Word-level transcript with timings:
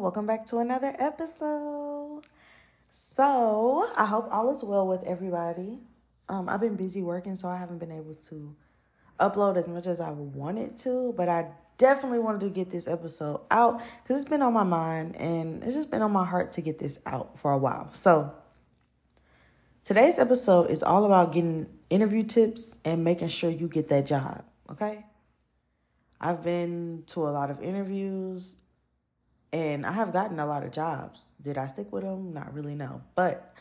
Welcome 0.00 0.28
back 0.28 0.46
to 0.46 0.58
another 0.58 0.94
episode. 0.96 2.22
So, 2.88 3.84
I 3.96 4.06
hope 4.06 4.28
all 4.30 4.48
is 4.48 4.62
well 4.62 4.86
with 4.86 5.02
everybody. 5.02 5.80
Um, 6.28 6.48
I've 6.48 6.60
been 6.60 6.76
busy 6.76 7.02
working, 7.02 7.34
so 7.34 7.48
I 7.48 7.56
haven't 7.56 7.78
been 7.78 7.90
able 7.90 8.14
to 8.14 8.54
upload 9.18 9.56
as 9.56 9.66
much 9.66 9.88
as 9.88 10.00
I 10.00 10.10
wanted 10.10 10.78
to, 10.78 11.14
but 11.16 11.28
I 11.28 11.48
definitely 11.78 12.20
wanted 12.20 12.42
to 12.42 12.50
get 12.50 12.70
this 12.70 12.86
episode 12.86 13.40
out 13.50 13.82
because 14.02 14.20
it's 14.20 14.30
been 14.30 14.40
on 14.40 14.52
my 14.52 14.62
mind 14.62 15.16
and 15.16 15.64
it's 15.64 15.74
just 15.74 15.90
been 15.90 16.02
on 16.02 16.12
my 16.12 16.24
heart 16.24 16.52
to 16.52 16.60
get 16.60 16.78
this 16.78 17.02
out 17.04 17.36
for 17.40 17.50
a 17.50 17.58
while. 17.58 17.90
So, 17.92 18.32
today's 19.82 20.20
episode 20.20 20.70
is 20.70 20.84
all 20.84 21.06
about 21.06 21.32
getting 21.32 21.68
interview 21.90 22.22
tips 22.22 22.78
and 22.84 23.02
making 23.02 23.28
sure 23.28 23.50
you 23.50 23.66
get 23.66 23.88
that 23.88 24.06
job, 24.06 24.44
okay? 24.70 25.06
I've 26.20 26.44
been 26.44 27.02
to 27.08 27.26
a 27.26 27.30
lot 27.30 27.50
of 27.50 27.60
interviews 27.60 28.58
and 29.52 29.86
I 29.86 29.92
have 29.92 30.12
gotten 30.12 30.38
a 30.38 30.46
lot 30.46 30.64
of 30.64 30.72
jobs. 30.72 31.32
Did 31.40 31.58
I 31.58 31.68
stick 31.68 31.92
with 31.92 32.02
them? 32.02 32.32
Not 32.32 32.52
really, 32.52 32.74
no. 32.74 33.02
But 33.14 33.54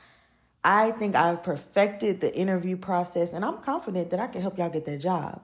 I 0.63 0.91
think 0.91 1.15
I've 1.15 1.43
perfected 1.43 2.19
the 2.19 2.35
interview 2.35 2.75
process 2.77 3.31
and 3.33 3.45
I'm 3.45 3.59
confident 3.59 4.09
that 4.09 4.19
I 4.19 4.27
can 4.27 4.41
help 4.41 4.57
y'all 4.57 4.69
get 4.69 4.85
that 4.85 4.97
job. 4.97 5.41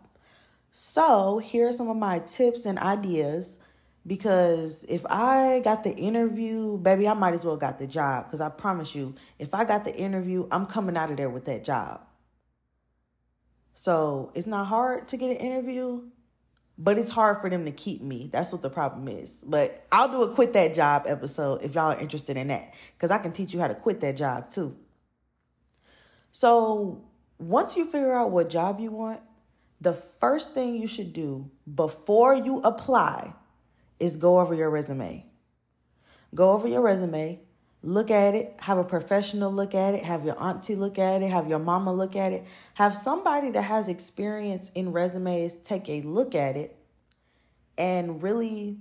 So, 0.71 1.38
here 1.38 1.67
are 1.67 1.73
some 1.73 1.88
of 1.88 1.97
my 1.97 2.19
tips 2.19 2.66
and 2.66 2.80
ideas 2.80 3.59
because 4.05 4.83
if 4.89 5.05
I 5.05 5.61
got 5.64 5.83
the 5.83 5.95
interview, 5.95 6.77
baby, 6.77 7.08
I 7.08 7.14
might 7.14 7.36
as 7.36 7.45
well 7.45 7.58
got 7.58 7.77
the 7.80 7.88
job 7.88 8.25
because 8.25 8.41
I 8.41 8.49
promise 8.49 8.95
you, 8.95 9.16
if 9.39 9.53
I 9.53 9.66
got 9.66 9.86
the 9.86 9.95
interview, 9.95 10.47
I'm 10.52 10.66
coming 10.66 10.97
out 10.97 11.11
of 11.11 11.17
there 11.17 11.30
with 11.30 11.45
that 11.45 11.64
job. 11.64 12.02
So, 13.75 14.31
it's 14.33 14.47
not 14.47 14.66
hard 14.66 15.08
to 15.09 15.17
get 15.17 15.30
an 15.30 15.38
interview 15.38 16.02
but 16.77 16.97
it's 16.97 17.09
hard 17.09 17.39
for 17.39 17.49
them 17.49 17.66
to 17.66 17.71
keep 17.71 18.02
me. 18.02 18.29
That's 18.31 18.52
what 18.52 18.61
the 18.61 18.69
problem 18.69 19.07
is. 19.07 19.31
But 19.45 19.85
I'll 19.91 20.09
do 20.09 20.23
a 20.23 20.33
quit 20.33 20.53
that 20.53 20.73
job 20.73 21.03
episode 21.05 21.61
if 21.61 21.75
y'all 21.75 21.91
are 21.91 21.99
interested 21.99 22.35
in 22.38 22.47
that 22.47 22.73
because 22.97 23.11
I 23.11 23.19
can 23.19 23.31
teach 23.31 23.53
you 23.53 23.59
how 23.59 23.67
to 23.67 23.75
quit 23.75 24.02
that 24.02 24.17
job 24.17 24.49
too. 24.49 24.75
So, 26.31 27.03
once 27.38 27.77
you 27.77 27.85
figure 27.85 28.13
out 28.13 28.31
what 28.31 28.49
job 28.49 28.80
you 28.80 28.89
want, 28.89 29.21
the 29.80 29.93
first 29.93 30.53
thing 30.53 30.75
you 30.75 30.88
should 30.88 31.13
do 31.13 31.52
before 31.71 32.33
you 32.33 32.59
apply 32.61 33.33
is 33.99 34.15
go 34.15 34.39
over 34.39 34.55
your 34.55 34.69
resume. 34.69 35.25
Go 36.33 36.53
over 36.53 36.67
your 36.67 36.81
resume, 36.81 37.41
look 37.84 38.09
at 38.09 38.34
it, 38.34 38.56
have 38.62 38.78
a 38.78 38.84
professional 38.84 39.52
look 39.52 39.76
at 39.76 39.94
it, 39.94 40.03
have 40.03 40.26
your 40.26 40.42
auntie 40.42 40.76
look 40.76 40.98
at 40.98 41.22
it, 41.22 41.30
have 41.30 41.50
your 41.50 41.59
mama 41.59 41.94
look 41.94 42.16
at 42.16 42.31
it, 42.31 42.45
have 42.76 42.95
somebody 42.95 43.52
that 43.52 43.64
has 43.64 43.89
experience 43.89 44.72
in 44.73 44.94
resumes 44.94 45.56
take 45.56 45.89
a 45.89 46.02
look 46.02 46.34
at 46.34 46.56
it 46.56 46.78
and 47.78 48.23
really 48.23 48.78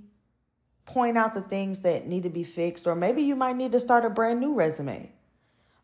point 0.86 1.18
out 1.18 1.34
the 1.34 1.40
things 1.40 1.80
that 1.80 2.06
need 2.06 2.22
to 2.22 2.30
be 2.30 2.44
fixed, 2.44 2.86
or 2.86 2.94
maybe 2.94 3.22
you 3.22 3.34
might 3.34 3.56
need 3.56 3.72
to 3.72 3.80
start 3.80 4.04
a 4.04 4.10
brand 4.10 4.40
new 4.40 4.54
resume. 4.54 5.10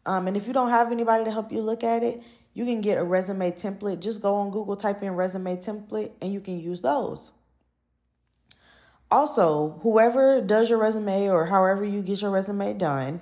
Um, 0.07 0.29
and 0.29 0.37
if 0.37 0.47
you 0.47 0.53
don't 0.53 0.71
have 0.71 0.93
anybody 0.93 1.25
to 1.25 1.31
help 1.33 1.51
you 1.51 1.61
look 1.61 1.83
at 1.83 2.03
it, 2.03 2.23
you 2.55 2.65
can 2.65 2.81
get 2.81 2.99
a 2.99 3.05
resume 3.05 3.51
template. 3.51 4.01
Just 4.01 4.23
go 4.23 4.37
on 4.37 4.51
Google, 4.51 4.77
type 4.77 5.03
in 5.03 5.13
resume 5.13 5.57
template, 5.57 6.13
and 6.21 6.33
you 6.33 6.41
can 6.41 6.59
use 6.61 6.83
those. 6.83 7.33
Also, 9.11 9.79
whoever 9.83 10.41
does 10.41 10.69
your 10.69 10.79
resume 10.79 11.29
or 11.29 11.47
however 11.47 11.85
you 11.85 12.03
get 12.03 12.21
your 12.21 12.31
resume 12.31 12.75
done, 12.75 13.21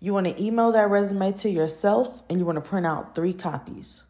you 0.00 0.12
want 0.12 0.26
to 0.26 0.42
email 0.42 0.70
that 0.72 0.90
resume 0.90 1.32
to 1.32 1.50
yourself 1.50 2.22
and 2.30 2.38
you 2.38 2.44
want 2.44 2.56
to 2.56 2.62
print 2.62 2.86
out 2.86 3.14
three 3.14 3.32
copies 3.32 4.04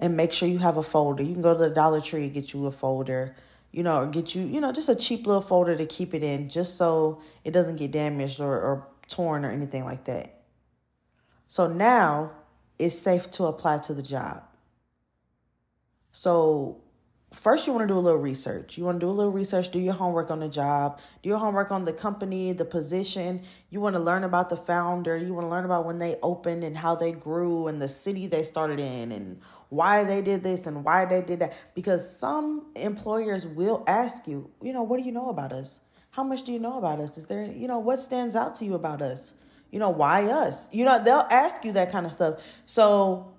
and 0.00 0.16
make 0.16 0.32
sure 0.32 0.48
you 0.48 0.58
have 0.58 0.78
a 0.78 0.82
folder. 0.82 1.22
You 1.22 1.34
can 1.34 1.42
go 1.42 1.52
to 1.52 1.60
the 1.60 1.70
Dollar 1.70 2.00
Tree 2.00 2.24
and 2.24 2.32
get 2.32 2.54
you 2.54 2.66
a 2.66 2.72
folder, 2.72 3.36
you 3.70 3.82
know, 3.82 4.02
or 4.02 4.06
get 4.06 4.34
you, 4.34 4.42
you 4.44 4.60
know, 4.60 4.72
just 4.72 4.88
a 4.88 4.96
cheap 4.96 5.26
little 5.26 5.42
folder 5.42 5.76
to 5.76 5.84
keep 5.84 6.14
it 6.14 6.22
in 6.22 6.48
just 6.48 6.76
so 6.78 7.20
it 7.44 7.50
doesn't 7.50 7.76
get 7.76 7.90
damaged 7.90 8.40
or, 8.40 8.54
or 8.54 8.86
torn 9.08 9.44
or 9.44 9.50
anything 9.50 9.84
like 9.84 10.04
that. 10.04 10.40
So 11.48 11.68
now 11.68 12.32
it's 12.78 12.98
safe 12.98 13.30
to 13.32 13.44
apply 13.44 13.78
to 13.80 13.94
the 13.94 14.02
job. 14.02 14.42
So 16.12 16.80
first 17.34 17.66
you 17.66 17.72
want 17.72 17.82
to 17.82 17.92
do 17.92 17.98
a 17.98 18.00
little 18.00 18.20
research. 18.20 18.78
You 18.78 18.84
want 18.84 19.00
to 19.00 19.06
do 19.06 19.10
a 19.10 19.12
little 19.12 19.32
research, 19.32 19.70
do 19.70 19.78
your 19.78 19.94
homework 19.94 20.30
on 20.30 20.40
the 20.40 20.48
job, 20.48 21.00
do 21.22 21.28
your 21.28 21.38
homework 21.38 21.70
on 21.70 21.84
the 21.84 21.92
company, 21.92 22.52
the 22.52 22.64
position. 22.64 23.42
You 23.70 23.80
want 23.80 23.94
to 23.94 24.00
learn 24.00 24.24
about 24.24 24.50
the 24.50 24.56
founder. 24.56 25.16
You 25.16 25.34
want 25.34 25.46
to 25.46 25.50
learn 25.50 25.64
about 25.64 25.84
when 25.84 25.98
they 25.98 26.16
opened 26.22 26.64
and 26.64 26.76
how 26.76 26.94
they 26.94 27.12
grew 27.12 27.66
and 27.66 27.80
the 27.82 27.88
city 27.88 28.26
they 28.26 28.42
started 28.42 28.78
in 28.80 29.12
and 29.12 29.40
why 29.68 30.04
they 30.04 30.22
did 30.22 30.42
this 30.42 30.66
and 30.66 30.84
why 30.84 31.04
they 31.04 31.20
did 31.20 31.40
that. 31.40 31.52
Because 31.74 32.18
some 32.18 32.66
employers 32.76 33.46
will 33.46 33.84
ask 33.86 34.26
you, 34.26 34.50
you 34.62 34.72
know, 34.72 34.82
what 34.82 34.98
do 34.98 35.04
you 35.04 35.12
know 35.12 35.28
about 35.28 35.52
us? 35.52 35.80
How 36.10 36.22
much 36.22 36.44
do 36.44 36.52
you 36.52 36.60
know 36.60 36.78
about 36.78 37.00
us? 37.00 37.18
Is 37.18 37.26
there, 37.26 37.44
you 37.44 37.66
know, 37.66 37.80
what 37.80 37.98
stands 37.98 38.36
out 38.36 38.54
to 38.56 38.64
you 38.64 38.74
about 38.74 39.02
us? 39.02 39.32
You 39.72 39.80
know, 39.80 39.90
why 39.90 40.26
us? 40.26 40.68
You 40.70 40.84
know, 40.84 41.02
they'll 41.02 41.26
ask 41.28 41.64
you 41.64 41.72
that 41.72 41.90
kind 41.90 42.06
of 42.06 42.12
stuff. 42.12 42.38
So 42.66 43.33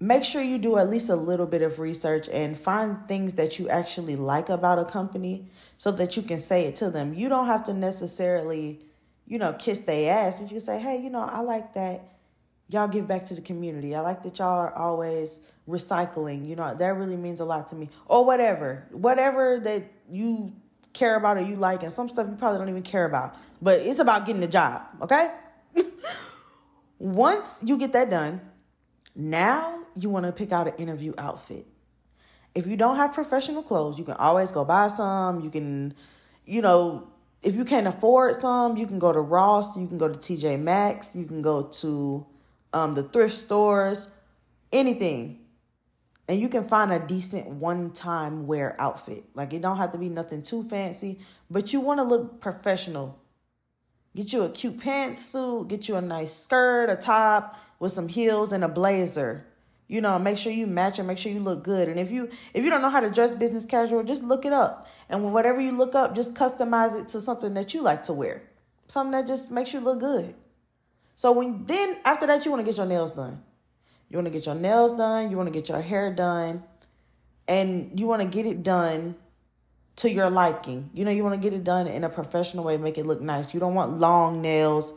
make 0.00 0.24
sure 0.24 0.42
you 0.42 0.58
do 0.58 0.78
at 0.78 0.88
least 0.88 1.10
a 1.10 1.16
little 1.16 1.46
bit 1.46 1.62
of 1.62 1.78
research 1.78 2.28
and 2.28 2.58
find 2.58 3.06
things 3.06 3.34
that 3.34 3.58
you 3.58 3.68
actually 3.68 4.16
like 4.16 4.48
about 4.48 4.78
a 4.78 4.84
company 4.84 5.46
so 5.78 5.92
that 5.92 6.16
you 6.16 6.22
can 6.22 6.40
say 6.40 6.64
it 6.64 6.76
to 6.76 6.90
them. 6.90 7.14
You 7.14 7.28
don't 7.28 7.46
have 7.46 7.64
to 7.66 7.74
necessarily, 7.74 8.80
you 9.26 9.38
know, 9.38 9.52
kiss 9.52 9.80
their 9.80 10.26
ass, 10.26 10.40
but 10.40 10.50
you 10.50 10.58
say, 10.58 10.80
hey, 10.80 11.00
you 11.00 11.10
know, 11.10 11.20
I 11.20 11.40
like 11.40 11.74
that 11.74 12.10
y'all 12.70 12.88
give 12.88 13.06
back 13.06 13.26
to 13.26 13.34
the 13.34 13.40
community. 13.40 13.94
I 13.94 14.00
like 14.00 14.22
that 14.22 14.38
y'all 14.38 14.60
are 14.60 14.74
always 14.74 15.40
recycling. 15.68 16.48
You 16.48 16.56
know, 16.56 16.74
that 16.74 16.96
really 16.96 17.16
means 17.16 17.40
a 17.40 17.44
lot 17.44 17.66
to 17.68 17.74
me. 17.74 17.90
Or 18.06 18.24
whatever. 18.24 18.86
Whatever 18.92 19.58
that 19.60 19.84
you 20.10 20.52
care 20.92 21.16
about 21.16 21.36
or 21.36 21.42
you 21.42 21.56
like, 21.56 21.82
and 21.82 21.92
some 21.92 22.08
stuff 22.08 22.26
you 22.28 22.36
probably 22.36 22.58
don't 22.58 22.68
even 22.68 22.82
care 22.82 23.04
about. 23.04 23.36
But 23.60 23.80
it's 23.80 23.98
about 23.98 24.24
getting 24.24 24.40
the 24.40 24.48
job, 24.48 24.82
okay? 25.02 25.32
Once 26.98 27.60
you 27.64 27.76
get 27.76 27.92
that 27.92 28.08
done, 28.08 28.40
now 29.14 29.79
you 30.02 30.10
want 30.10 30.26
to 30.26 30.32
pick 30.32 30.52
out 30.52 30.66
an 30.66 30.74
interview 30.74 31.12
outfit. 31.18 31.66
If 32.54 32.66
you 32.66 32.76
don't 32.76 32.96
have 32.96 33.12
professional 33.12 33.62
clothes, 33.62 33.98
you 33.98 34.04
can 34.04 34.14
always 34.14 34.50
go 34.50 34.64
buy 34.64 34.88
some. 34.88 35.40
You 35.40 35.50
can, 35.50 35.94
you 36.44 36.62
know, 36.62 37.08
if 37.42 37.54
you 37.54 37.64
can't 37.64 37.86
afford 37.86 38.40
some, 38.40 38.76
you 38.76 38.86
can 38.86 38.98
go 38.98 39.12
to 39.12 39.20
Ross, 39.20 39.76
you 39.76 39.86
can 39.86 39.98
go 39.98 40.08
to 40.08 40.18
TJ 40.18 40.60
Maxx, 40.60 41.14
you 41.14 41.24
can 41.24 41.42
go 41.42 41.62
to 41.64 42.26
um, 42.72 42.94
the 42.94 43.04
thrift 43.04 43.36
stores, 43.36 44.08
anything. 44.72 45.38
And 46.28 46.40
you 46.40 46.48
can 46.48 46.68
find 46.68 46.92
a 46.92 47.00
decent 47.00 47.48
one 47.48 47.90
time 47.90 48.46
wear 48.46 48.76
outfit. 48.80 49.24
Like 49.34 49.52
it 49.52 49.62
don't 49.62 49.78
have 49.78 49.92
to 49.92 49.98
be 49.98 50.08
nothing 50.08 50.42
too 50.42 50.62
fancy, 50.62 51.20
but 51.50 51.72
you 51.72 51.80
want 51.80 51.98
to 51.98 52.04
look 52.04 52.40
professional. 52.40 53.18
Get 54.14 54.32
you 54.32 54.42
a 54.42 54.50
cute 54.50 54.78
pantsuit, 54.78 55.68
get 55.68 55.88
you 55.88 55.96
a 55.96 56.00
nice 56.00 56.32
skirt, 56.32 56.90
a 56.90 56.96
top 56.96 57.58
with 57.78 57.92
some 57.92 58.08
heels 58.08 58.52
and 58.52 58.62
a 58.62 58.68
blazer 58.68 59.46
you 59.90 60.00
know 60.00 60.20
make 60.20 60.38
sure 60.38 60.52
you 60.52 60.68
match 60.68 61.00
and 61.00 61.08
make 61.08 61.18
sure 61.18 61.32
you 61.32 61.40
look 61.40 61.64
good. 61.64 61.88
And 61.88 61.98
if 61.98 62.12
you 62.12 62.30
if 62.54 62.62
you 62.62 62.70
don't 62.70 62.80
know 62.80 62.90
how 62.90 63.00
to 63.00 63.10
dress 63.10 63.34
business 63.34 63.64
casual 63.64 64.04
just 64.04 64.22
look 64.22 64.44
it 64.46 64.52
up. 64.52 64.86
And 65.08 65.32
whatever 65.32 65.60
you 65.60 65.72
look 65.72 65.96
up 65.96 66.14
just 66.14 66.34
customize 66.34 66.98
it 66.98 67.08
to 67.08 67.20
something 67.20 67.54
that 67.54 67.74
you 67.74 67.82
like 67.82 68.04
to 68.04 68.12
wear. 68.12 68.44
Something 68.86 69.10
that 69.10 69.26
just 69.26 69.50
makes 69.50 69.74
you 69.74 69.80
look 69.80 69.98
good. 69.98 70.36
So 71.16 71.32
when 71.32 71.66
then 71.66 71.96
after 72.04 72.24
that 72.28 72.44
you 72.44 72.52
want 72.52 72.64
to 72.64 72.70
get 72.70 72.76
your 72.76 72.86
nails 72.86 73.10
done. 73.10 73.42
You 74.08 74.16
want 74.16 74.26
to 74.26 74.30
get 74.30 74.46
your 74.46 74.54
nails 74.54 74.96
done 74.96 75.32
you 75.32 75.36
want 75.36 75.48
to 75.48 75.52
get 75.52 75.68
your 75.68 75.82
hair 75.82 76.14
done 76.14 76.62
and 77.48 77.98
you 77.98 78.06
want 78.06 78.22
to 78.22 78.28
get 78.28 78.46
it 78.46 78.62
done 78.62 79.16
to 79.96 80.08
your 80.08 80.30
liking. 80.30 80.90
You 80.94 81.04
know 81.04 81.10
you 81.10 81.24
want 81.24 81.34
to 81.34 81.50
get 81.50 81.52
it 81.52 81.64
done 81.64 81.88
in 81.88 82.04
a 82.04 82.08
professional 82.08 82.62
way 82.62 82.76
make 82.76 82.96
it 82.96 83.06
look 83.06 83.20
nice. 83.20 83.52
You 83.52 83.58
don't 83.58 83.74
want 83.74 83.98
long 83.98 84.40
nails 84.40 84.94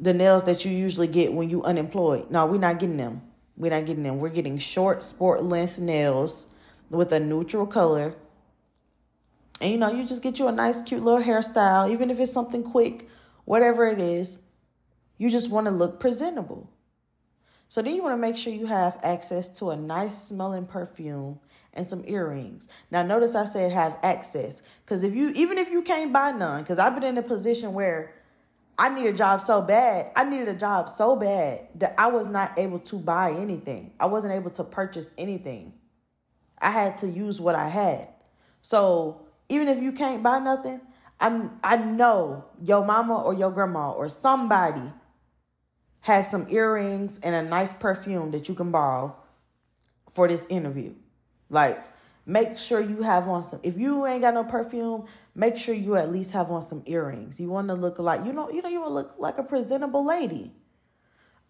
the 0.00 0.12
nails 0.12 0.44
that 0.44 0.64
you 0.64 0.72
usually 0.72 1.06
get 1.06 1.32
when 1.32 1.48
you 1.48 1.62
unemployed. 1.62 2.28
No 2.28 2.46
we're 2.46 2.58
not 2.58 2.80
getting 2.80 2.96
them 2.96 3.22
we're 3.56 3.70
not 3.70 3.86
getting 3.86 4.04
them. 4.04 4.18
We're 4.18 4.30
getting 4.30 4.58
short 4.58 5.02
sport 5.02 5.42
length 5.42 5.78
nails 5.78 6.48
with 6.88 7.12
a 7.12 7.20
neutral 7.20 7.66
color. 7.66 8.14
And 9.60 9.70
you 9.70 9.78
know, 9.78 9.92
you 9.92 10.06
just 10.06 10.22
get 10.22 10.38
you 10.38 10.48
a 10.48 10.52
nice, 10.52 10.82
cute 10.82 11.02
little 11.02 11.22
hairstyle, 11.22 11.90
even 11.90 12.10
if 12.10 12.18
it's 12.18 12.32
something 12.32 12.62
quick, 12.62 13.08
whatever 13.44 13.86
it 13.86 14.00
is. 14.00 14.38
You 15.18 15.28
just 15.28 15.50
want 15.50 15.66
to 15.66 15.70
look 15.70 16.00
presentable. 16.00 16.70
So 17.68 17.82
then 17.82 17.94
you 17.94 18.02
want 18.02 18.14
to 18.14 18.20
make 18.20 18.36
sure 18.36 18.52
you 18.52 18.66
have 18.66 18.98
access 19.02 19.46
to 19.58 19.70
a 19.70 19.76
nice 19.76 20.20
smelling 20.20 20.66
perfume 20.66 21.38
and 21.72 21.88
some 21.88 22.02
earrings. 22.06 22.66
Now 22.90 23.04
notice 23.04 23.34
I 23.34 23.44
said 23.44 23.70
have 23.70 23.96
access 24.02 24.60
cuz 24.86 25.04
if 25.04 25.14
you 25.14 25.28
even 25.36 25.56
if 25.56 25.70
you 25.70 25.82
can't 25.82 26.12
buy 26.12 26.32
none 26.32 26.64
cuz 26.64 26.80
I've 26.80 26.94
been 26.94 27.04
in 27.04 27.18
a 27.18 27.22
position 27.22 27.72
where 27.72 28.12
I 28.80 28.88
need 28.88 29.06
a 29.06 29.12
job 29.12 29.42
so 29.42 29.60
bad. 29.60 30.10
I 30.16 30.24
needed 30.24 30.48
a 30.48 30.54
job 30.54 30.88
so 30.88 31.14
bad 31.14 31.68
that 31.74 31.94
I 31.98 32.06
was 32.06 32.28
not 32.28 32.58
able 32.58 32.78
to 32.78 32.98
buy 32.98 33.30
anything. 33.32 33.92
I 34.00 34.06
wasn't 34.06 34.32
able 34.32 34.48
to 34.52 34.64
purchase 34.64 35.10
anything. 35.18 35.74
I 36.56 36.70
had 36.70 36.96
to 36.98 37.06
use 37.06 37.42
what 37.42 37.54
I 37.54 37.68
had. 37.68 38.08
So 38.62 39.26
even 39.50 39.68
if 39.68 39.82
you 39.82 39.92
can't 39.92 40.22
buy 40.22 40.38
nothing, 40.38 40.80
I 41.20 41.50
I 41.62 41.76
know 41.76 42.46
your 42.64 42.82
mama 42.86 43.22
or 43.22 43.34
your 43.34 43.50
grandma 43.50 43.92
or 43.92 44.08
somebody 44.08 44.90
has 46.00 46.30
some 46.30 46.46
earrings 46.48 47.20
and 47.20 47.34
a 47.34 47.42
nice 47.42 47.74
perfume 47.74 48.30
that 48.30 48.48
you 48.48 48.54
can 48.54 48.70
borrow 48.70 49.14
for 50.10 50.26
this 50.26 50.46
interview. 50.48 50.94
Like 51.50 51.84
make 52.24 52.56
sure 52.56 52.80
you 52.80 53.02
have 53.02 53.28
on 53.28 53.42
some 53.44 53.60
if 53.62 53.76
you 53.76 54.06
ain't 54.06 54.22
got 54.22 54.32
no 54.32 54.44
perfume 54.44 55.06
make 55.40 55.56
sure 55.56 55.74
you 55.74 55.96
at 55.96 56.12
least 56.12 56.32
have 56.32 56.50
on 56.50 56.62
some 56.62 56.82
earrings. 56.84 57.40
You 57.40 57.48
want 57.48 57.68
to 57.68 57.74
look 57.74 57.98
like 57.98 58.26
you 58.26 58.32
know 58.32 58.50
you 58.50 58.60
know 58.60 58.68
you 58.68 58.80
want 58.80 58.90
to 58.90 58.94
look 58.94 59.14
like 59.18 59.38
a 59.38 59.42
presentable 59.42 60.06
lady. 60.06 60.52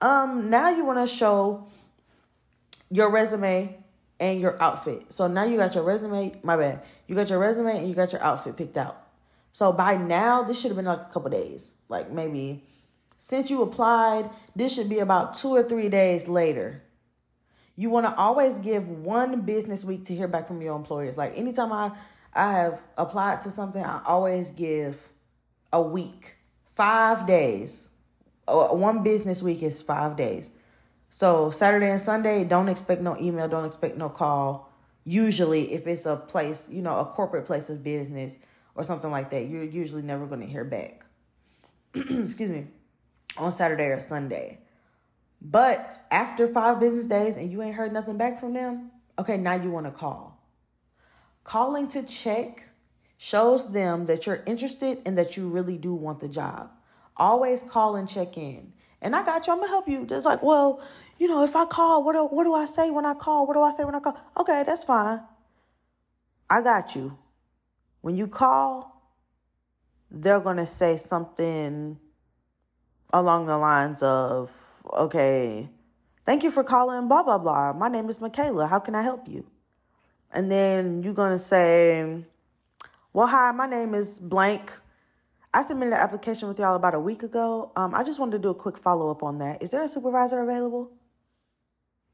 Um 0.01 0.49
now 0.49 0.71
you 0.71 0.85
want 0.85 1.07
to 1.07 1.13
show 1.13 1.67
your 2.89 3.11
resume 3.11 3.77
and 4.21 4.41
your 4.41 4.63
outfit. 4.63 5.13
So 5.13 5.27
now 5.27 5.43
you 5.43 5.57
got 5.57 5.75
your 5.75 5.83
resume 5.83 6.39
my 6.45 6.57
bad. 6.57 6.83
You 7.09 7.17
got 7.17 7.29
your 7.29 7.41
resume 7.41 7.79
and 7.79 7.89
you 7.89 7.95
got 7.95 8.13
your 8.13 8.23
outfit 8.23 8.57
picked 8.57 8.79
out. 8.79 8.97
So 9.53 9.73
by 9.73 9.97
now 9.97 10.45
this 10.45 10.61
should 10.61 10.71
have 10.71 10.77
been 10.77 10.87
like 10.87 11.01
a 11.11 11.13
couple 11.13 11.31
days 11.31 11.79
like 11.89 12.13
maybe. 12.13 12.63
Since 13.19 13.51
you 13.51 13.61
applied 13.63 14.31
this 14.55 14.73
should 14.73 14.89
be 14.89 15.01
about 15.01 15.35
two 15.35 15.51
or 15.51 15.65
three 15.65 15.89
days 15.89 16.29
later. 16.29 16.83
You 17.75 17.91
want 17.91 18.07
to 18.07 18.15
always 18.15 18.59
give 18.59 18.89
one 18.89 19.41
business 19.41 19.83
week 19.83 20.05
to 20.07 20.15
hear 20.15 20.29
back 20.29 20.47
from 20.47 20.63
your 20.63 20.77
employers. 20.77 21.17
Like 21.17 21.37
anytime 21.37 21.73
I 21.73 21.93
I 22.33 22.53
have 22.53 22.81
applied 22.97 23.41
to 23.43 23.51
something, 23.51 23.83
I 23.83 24.03
always 24.07 24.51
give 24.51 24.97
a 25.73 25.83
week, 25.83 26.37
five 26.75 27.27
days. 27.27 27.91
Uh, 28.47 28.69
one 28.69 29.03
business 29.03 29.43
week 29.43 29.63
is 29.63 29.83
five 29.83 30.17
days. 30.17 30.53
So 31.11 31.51
Saturday 31.51 31.91
and 31.91 32.01
Sunday, 32.01 32.45
don't 32.45 32.69
expect 32.69 33.03
no 33.03 33.17
email, 33.19 33.49
don't 33.49 33.65
expect 33.65 33.97
no 33.97 34.09
call. 34.09 34.73
Usually, 35.05 35.73
if 35.73 35.87
it's 35.87 36.07
a 36.07 36.17
place, 36.17 36.69
you 36.71 36.83
know, 36.83 36.99
a 36.99 37.05
corporate 37.05 37.47
place 37.47 37.69
of 37.69 37.83
business 37.83 38.39
or 38.75 38.85
something 38.85 39.11
like 39.11 39.31
that, 39.31 39.49
you're 39.49 39.65
usually 39.65 40.03
never 40.03 40.27
going 40.27 40.41
to 40.41 40.47
hear 40.47 40.65
back. 40.65 41.05
Excuse 41.95 42.51
me, 42.51 42.67
on 43.37 43.51
Saturday 43.51 43.87
or 43.87 44.01
Sunday. 44.01 44.59
But 45.43 46.01
after 46.11 46.47
five 46.49 46.79
business 46.79 47.07
days 47.07 47.37
and 47.37 47.51
you 47.51 47.63
ain't 47.63 47.75
heard 47.75 47.93
nothing 47.93 48.17
back 48.17 48.39
from 48.39 48.53
them, 48.53 48.91
okay, 49.19 49.37
now 49.37 49.55
you 49.55 49.71
want 49.71 49.87
to 49.87 49.93
call. 49.93 50.30
Calling 51.51 51.89
to 51.89 52.05
check 52.05 52.63
shows 53.19 53.73
them 53.73 54.07
that 54.07 54.25
you're 54.25 54.45
interested 54.47 54.99
and 55.05 55.19
that 55.19 55.37
you 55.37 55.49
really 55.49 55.77
do 55.77 55.93
want 55.97 56.21
the 56.21 56.29
job. 56.29 56.71
Always 57.17 57.65
call 57.65 57.97
and 57.97 58.09
check 58.09 58.39
in. 58.39 58.73
And 59.03 59.17
I 59.17 59.25
got 59.25 59.49
you. 59.49 59.53
I'm 59.53 59.59
gonna 59.59 59.69
help 59.69 59.89
you. 59.89 60.07
It's 60.09 60.25
like, 60.25 60.45
well, 60.45 60.81
you 61.19 61.27
know, 61.27 61.43
if 61.43 61.57
I 61.57 61.65
call, 61.65 62.05
what 62.05 62.13
do, 62.13 62.25
what 62.27 62.45
do 62.45 62.55
I 62.55 62.67
say 62.67 62.93
when 62.93 63.05
I 63.05 63.15
call? 63.15 63.49
What 63.49 63.55
do 63.55 63.63
I 63.63 63.73
say 63.73 63.85
when 63.85 63.97
I 63.97 63.99
call? 63.99 64.17
Okay, 64.37 64.63
that's 64.65 64.85
fine. 64.85 65.23
I 66.49 66.63
got 66.63 66.95
you. 66.95 67.19
When 68.01 68.17
you 68.17 68.29
call, 68.29 69.03
they're 70.09 70.39
gonna 70.39 70.69
say 70.69 70.97
something 70.99 71.99
along 73.13 73.47
the 73.47 73.59
lines 73.59 74.05
of, 74.05 74.53
okay, 74.93 75.69
thank 76.25 76.45
you 76.45 76.53
for 76.53 76.63
calling, 76.63 77.09
blah, 77.09 77.25
blah, 77.25 77.39
blah. 77.39 77.73
My 77.73 77.89
name 77.89 78.09
is 78.09 78.21
Michaela. 78.21 78.69
How 78.69 78.79
can 78.79 78.95
I 78.95 79.03
help 79.03 79.27
you? 79.27 79.45
And 80.33 80.51
then 80.51 81.03
you're 81.03 81.15
going 81.15 81.33
to 81.33 81.39
say, 81.39 82.25
well, 83.13 83.27
hi, 83.27 83.51
my 83.53 83.67
name 83.67 83.95
is 83.95 84.21
blank. 84.21 84.73
I 85.53 85.63
submitted 85.63 85.95
an 85.95 86.01
application 86.01 86.49
with 86.49 86.59
y'all 86.59 86.77
about 86.77 86.95
a 86.95 87.01
week 87.01 87.23
ago. 87.23 87.73
Um, 87.75 87.95
I 87.95 88.05
just 88.05 88.21
wanted 88.21 88.33
to 88.33 88.39
do 88.39 88.51
a 88.51 88.55
quick 88.55 88.79
follow 88.79 89.11
up 89.11 89.23
on 89.23 89.39
that. 89.39 89.63
Is 89.63 89.71
there 89.71 89.85
a 89.85 89.89
supervisor 89.89 90.41
available? 90.41 90.93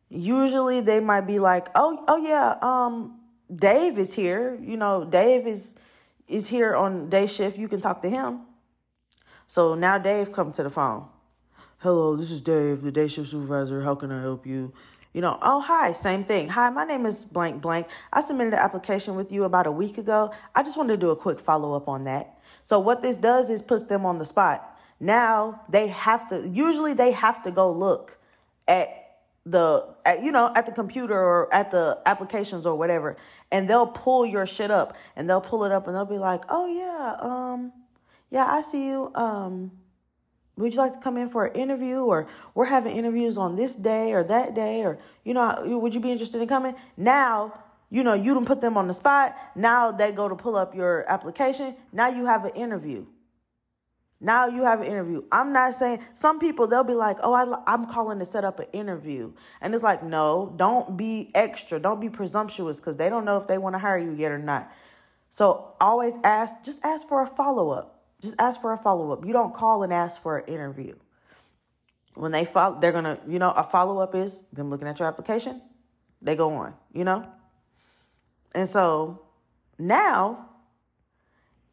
Usually 0.09 0.81
they 0.81 1.01
might 1.01 1.27
be 1.27 1.39
like, 1.39 1.69
oh, 1.75 2.05
oh 2.09 2.17
yeah, 2.17 2.55
um, 2.63 3.21
Dave 3.55 3.99
is 3.99 4.15
here. 4.15 4.59
You 4.63 4.77
know, 4.77 5.05
Dave 5.05 5.47
is 5.47 5.77
is 6.29 6.49
here 6.49 6.75
on 6.75 7.09
day 7.09 7.27
shift. 7.27 7.59
You 7.59 7.69
can 7.69 7.81
talk 7.81 8.03
to 8.03 8.11
him. 8.11 8.41
So 9.47 9.75
now 9.75 9.99
Dave 9.99 10.33
come 10.33 10.51
to 10.53 10.63
the 10.63 10.71
phone 10.71 11.07
hello, 11.87 12.17
this 12.17 12.31
is 12.31 12.41
Dave, 12.41 12.83
the 12.83 12.91
day 12.91 13.07
shift 13.07 13.31
supervisor. 13.31 13.83
How 13.83 13.95
can 13.95 14.11
I 14.11 14.21
help 14.21 14.47
you? 14.47 14.73
You 15.17 15.23
know, 15.23 15.39
oh, 15.41 15.63
hi, 15.63 15.93
same 15.93 16.25
thing. 16.25 16.51
Hi, 16.51 16.69
my 16.69 16.85
name 16.85 17.07
is 17.07 17.25
blank 17.25 17.63
blank. 17.63 17.87
I 18.13 18.21
submitted 18.21 18.53
an 18.53 18.59
application 18.59 19.17
with 19.17 19.33
you 19.33 19.45
about 19.45 19.67
a 19.67 19.73
week 19.73 19.97
ago. 19.97 20.31
I 20.55 20.63
just 20.63 20.77
wanted 20.77 20.93
to 20.93 20.99
do 20.99 21.09
a 21.09 21.17
quick 21.17 21.41
follow 21.41 21.73
up 21.73 21.89
on 21.89 22.05
that. 22.05 22.39
So, 22.65 22.79
what 22.81 23.01
this 23.01 23.17
does 23.17 23.49
is 23.49 23.63
puts 23.63 23.85
them 23.85 24.05
on 24.05 24.19
the 24.19 24.27
spot. 24.27 24.79
Now 25.01 25.63
they 25.71 25.89
have 25.89 26.29
to, 26.29 26.47
usually, 26.47 26.93
they 26.93 27.13
have 27.13 27.43
to 27.45 27.51
go 27.51 27.73
look 27.73 28.19
at 28.69 28.91
the 29.47 29.95
at, 30.05 30.23
you 30.23 30.33
know 30.33 30.53
at 30.55 30.67
the 30.67 30.73
computer 30.73 31.19
or 31.19 31.55
at 31.55 31.71
the 31.71 31.99
applications 32.05 32.67
or 32.67 32.75
whatever 32.75 33.17
and 33.53 33.71
they'll 33.71 33.87
pull 33.87 34.27
your 34.27 34.45
shit 34.45 34.73
up 34.73 34.97
and 35.15 35.31
they'll 35.31 35.41
pull 35.41 35.63
it 35.63 35.71
up 35.71 35.87
and 35.87 35.95
they'll 35.95 36.05
be 36.05 36.19
like 36.19 36.43
oh 36.49 36.67
yeah 36.67 37.17
um 37.21 37.73
yeah 38.29 38.45
i 38.45 38.61
see 38.61 38.89
you 38.89 39.09
um 39.15 39.71
would 40.57 40.73
you 40.73 40.79
like 40.79 40.95
to 40.95 41.01
come 41.01 41.17
in 41.17 41.29
for 41.29 41.47
an 41.47 41.55
interview? 41.55 41.99
Or 41.99 42.29
we're 42.55 42.67
having 42.67 42.97
interviews 42.97 43.37
on 43.37 43.57
this 43.57 43.75
day 43.75 44.13
or 44.13 44.25
that 44.25 44.55
day 44.55 44.83
or 44.83 44.99
you 45.25 45.35
know 45.35 45.63
would 45.65 45.95
you 45.95 46.01
be 46.01 46.11
interested 46.11 46.41
in 46.41 46.49
coming? 46.49 46.75
Now 46.97 47.63
you 47.91 48.03
know 48.03 48.15
you 48.15 48.35
don't 48.35 48.47
put 48.47 48.61
them 48.61 48.77
on 48.77 48.89
the 48.89 48.95
spot. 48.95 49.37
Now 49.55 49.93
they 49.93 50.13
go 50.13 50.29
to 50.29 50.37
pull 50.37 50.57
up 50.57 50.75
your 50.75 51.09
application. 51.11 51.77
Now 51.93 52.09
you 52.09 52.27
have 52.27 52.45
an 52.45 52.53
interview. 52.53 53.07
Now 54.19 54.47
you 54.47 54.65
have 54.65 54.81
an 54.81 54.87
interview. 54.87 55.25
I'm 55.31 55.53
not 55.53 55.75
saying 55.75 56.01
some 56.15 56.39
people 56.39 56.67
they'll 56.67 56.85
be 56.85 56.95
like 56.95 57.19
oh 57.23 57.35
I, 57.35 57.73
i'm 57.73 57.87
calling 57.87 58.19
to 58.19 58.27
set 58.27 58.45
up 58.45 58.59
an 58.59 58.67
interview. 58.73 59.33
And 59.61 59.75
it's 59.75 59.85
like 59.85 60.03
no 60.03 60.55
don't 60.57 60.97
be 60.97 61.31
extra. 61.35 61.79
Don't 61.79 62.01
be 62.01 62.09
presumptuous 62.09 62.79
because 62.79 62.97
they 62.97 63.11
don't 63.11 63.27
know 63.27 63.37
if 63.37 63.47
they 63.47 63.59
want 63.59 63.75
to 63.75 63.79
hire 63.79 63.99
you 63.99 64.13
yet 64.13 64.33
or 64.33 64.39
not. 64.39 64.73
So 65.29 65.75
always 65.83 66.15
ask 66.25 66.55
just 66.65 66.83
ask 66.83 67.07
for 67.07 67.23
a 67.23 67.27
follow-up 67.27 67.96
just 68.27 68.41
ask 68.41 68.61
for 68.61 68.73
a 68.73 68.77
follow 68.77 69.13
up. 69.13 69.25
You 69.25 69.33
don't 69.33 69.55
call 69.55 69.83
and 69.83 69.93
ask 69.93 70.21
for 70.21 70.39
an 70.39 70.53
interview. 70.53 70.95
When 72.15 72.33
they 72.33 72.45
follow, 72.45 72.81
they're 72.81 72.93
gonna, 72.93 73.19
you 73.27 73.39
know, 73.39 73.51
a 73.51 73.63
follow 73.63 73.99
up 73.99 74.15
is 74.15 74.43
them 74.53 74.71
looking 74.71 74.89
at 74.89 74.99
your 74.99 75.09
application. 75.09 75.63
They 76.23 76.37
go 76.37 76.55
on, 76.55 76.75
you 76.93 77.05
know. 77.05 77.27
And 78.55 78.69
so 78.69 79.23
now, 79.79 80.49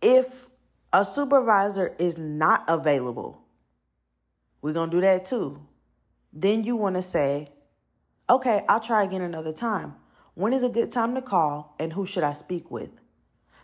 if 0.02 0.48
a 0.92 1.06
supervisor 1.06 1.96
is 1.98 2.18
not 2.18 2.66
available, 2.68 3.42
we're 4.62 4.74
gonna 4.74 4.92
do 4.92 5.02
that 5.02 5.26
too. 5.26 5.66
Then 6.34 6.64
you 6.64 6.76
want 6.76 6.96
to 6.96 7.02
say, 7.02 7.50
okay, 8.30 8.66
I'll 8.68 8.80
try 8.80 9.04
again 9.04 9.22
another 9.22 9.54
time. 9.54 9.96
When 10.34 10.52
is 10.52 10.64
a 10.64 10.70
good 10.70 10.92
time 10.92 11.16
to 11.16 11.22
call, 11.22 11.76
and 11.80 11.94
who 11.94 12.06
should 12.06 12.24
I 12.24 12.34
speak 12.34 12.72
with? 12.72 12.90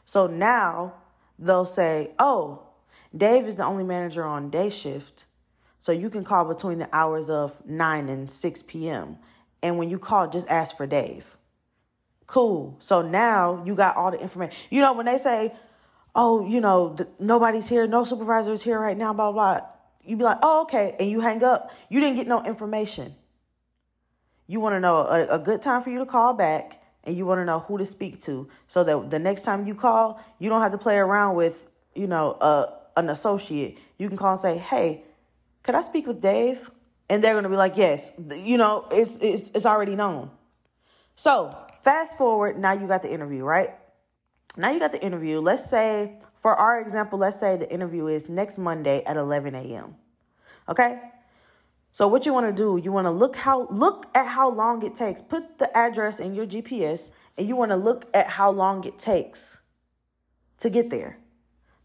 So 0.05 0.27
now 0.27 0.93
they'll 1.37 1.65
say, 1.65 2.11
oh, 2.19 2.68
Dave 3.15 3.45
is 3.47 3.55
the 3.55 3.65
only 3.65 3.83
manager 3.83 4.23
on 4.23 4.49
day 4.49 4.69
shift. 4.69 5.25
So 5.79 5.91
you 5.91 6.09
can 6.09 6.23
call 6.23 6.45
between 6.45 6.79
the 6.79 6.89
hours 6.93 7.29
of 7.29 7.65
9 7.65 8.09
and 8.09 8.29
6 8.29 8.63
p.m. 8.63 9.17
And 9.63 9.77
when 9.77 9.89
you 9.89 9.97
call, 9.97 10.29
just 10.29 10.47
ask 10.47 10.75
for 10.75 10.85
Dave. 10.85 11.37
Cool. 12.27 12.77
So 12.79 13.01
now 13.01 13.63
you 13.65 13.75
got 13.75 13.95
all 13.95 14.11
the 14.11 14.19
information. 14.19 14.55
You 14.69 14.81
know, 14.81 14.93
when 14.93 15.05
they 15.05 15.17
say, 15.17 15.53
oh, 16.13 16.45
you 16.45 16.61
know, 16.61 16.95
nobody's 17.19 17.69
here, 17.69 17.87
no 17.87 18.03
supervisor 18.03 18.53
is 18.53 18.63
here 18.63 18.79
right 18.79 18.97
now, 18.97 19.13
blah, 19.13 19.31
blah, 19.31 19.61
you 20.03 20.17
be 20.17 20.23
like, 20.23 20.39
oh, 20.41 20.63
okay. 20.63 20.95
And 20.99 21.09
you 21.09 21.21
hang 21.21 21.43
up. 21.43 21.71
You 21.89 21.99
didn't 21.99 22.15
get 22.15 22.27
no 22.27 22.43
information. 22.43 23.15
You 24.47 24.59
want 24.59 24.73
to 24.73 24.79
know 24.79 24.97
a, 24.97 25.35
a 25.35 25.39
good 25.39 25.61
time 25.61 25.81
for 25.81 25.89
you 25.91 25.99
to 25.99 26.05
call 26.05 26.33
back 26.33 26.81
and 27.03 27.15
you 27.15 27.25
want 27.25 27.39
to 27.39 27.45
know 27.45 27.59
who 27.59 27.77
to 27.77 27.85
speak 27.85 28.19
to 28.21 28.49
so 28.67 28.83
that 28.83 29.09
the 29.09 29.19
next 29.19 29.43
time 29.43 29.65
you 29.65 29.75
call, 29.75 30.19
you 30.39 30.49
don't 30.49 30.61
have 30.61 30.71
to 30.71 30.77
play 30.77 30.97
around 30.97 31.35
with, 31.35 31.69
you 31.95 32.07
know, 32.07 32.37
a, 32.41 32.78
an 32.97 33.09
associate, 33.09 33.77
you 33.97 34.07
can 34.07 34.17
call 34.17 34.31
and 34.31 34.39
say, 34.39 34.57
"Hey, 34.57 35.03
could 35.63 35.75
I 35.75 35.81
speak 35.81 36.07
with 36.07 36.21
Dave?" 36.21 36.71
And 37.09 37.23
they're 37.23 37.33
gonna 37.33 37.49
be 37.49 37.55
like, 37.55 37.77
"Yes." 37.77 38.13
You 38.17 38.57
know, 38.57 38.85
it's 38.91 39.21
it's 39.21 39.49
it's 39.51 39.65
already 39.65 39.95
known. 39.95 40.31
So 41.15 41.55
fast 41.79 42.17
forward, 42.17 42.57
now 42.57 42.73
you 42.73 42.87
got 42.87 43.01
the 43.01 43.11
interview, 43.11 43.43
right? 43.43 43.71
Now 44.57 44.71
you 44.71 44.79
got 44.79 44.91
the 44.91 45.03
interview. 45.03 45.39
Let's 45.39 45.69
say, 45.69 46.19
for 46.41 46.55
our 46.55 46.79
example, 46.79 47.19
let's 47.19 47.39
say 47.39 47.57
the 47.57 47.71
interview 47.71 48.07
is 48.07 48.29
next 48.29 48.57
Monday 48.57 49.03
at 49.05 49.17
11 49.17 49.55
a.m. 49.55 49.95
Okay. 50.67 50.99
So 51.91 52.07
what 52.07 52.25
you 52.25 52.33
want 52.33 52.45
to 52.47 52.53
do, 52.53 52.79
you 52.81 52.91
want 52.91 53.05
to 53.05 53.11
look 53.11 53.35
how 53.35 53.67
look 53.67 54.05
at 54.15 54.27
how 54.27 54.49
long 54.49 54.85
it 54.85 54.95
takes. 54.95 55.21
Put 55.21 55.57
the 55.57 55.75
address 55.75 56.19
in 56.19 56.33
your 56.33 56.45
GPS, 56.45 57.11
and 57.37 57.47
you 57.47 57.55
want 57.55 57.71
to 57.71 57.75
look 57.75 58.05
at 58.13 58.27
how 58.27 58.51
long 58.51 58.83
it 58.85 58.99
takes 58.99 59.61
to 60.59 60.69
get 60.69 60.89
there. 60.89 61.17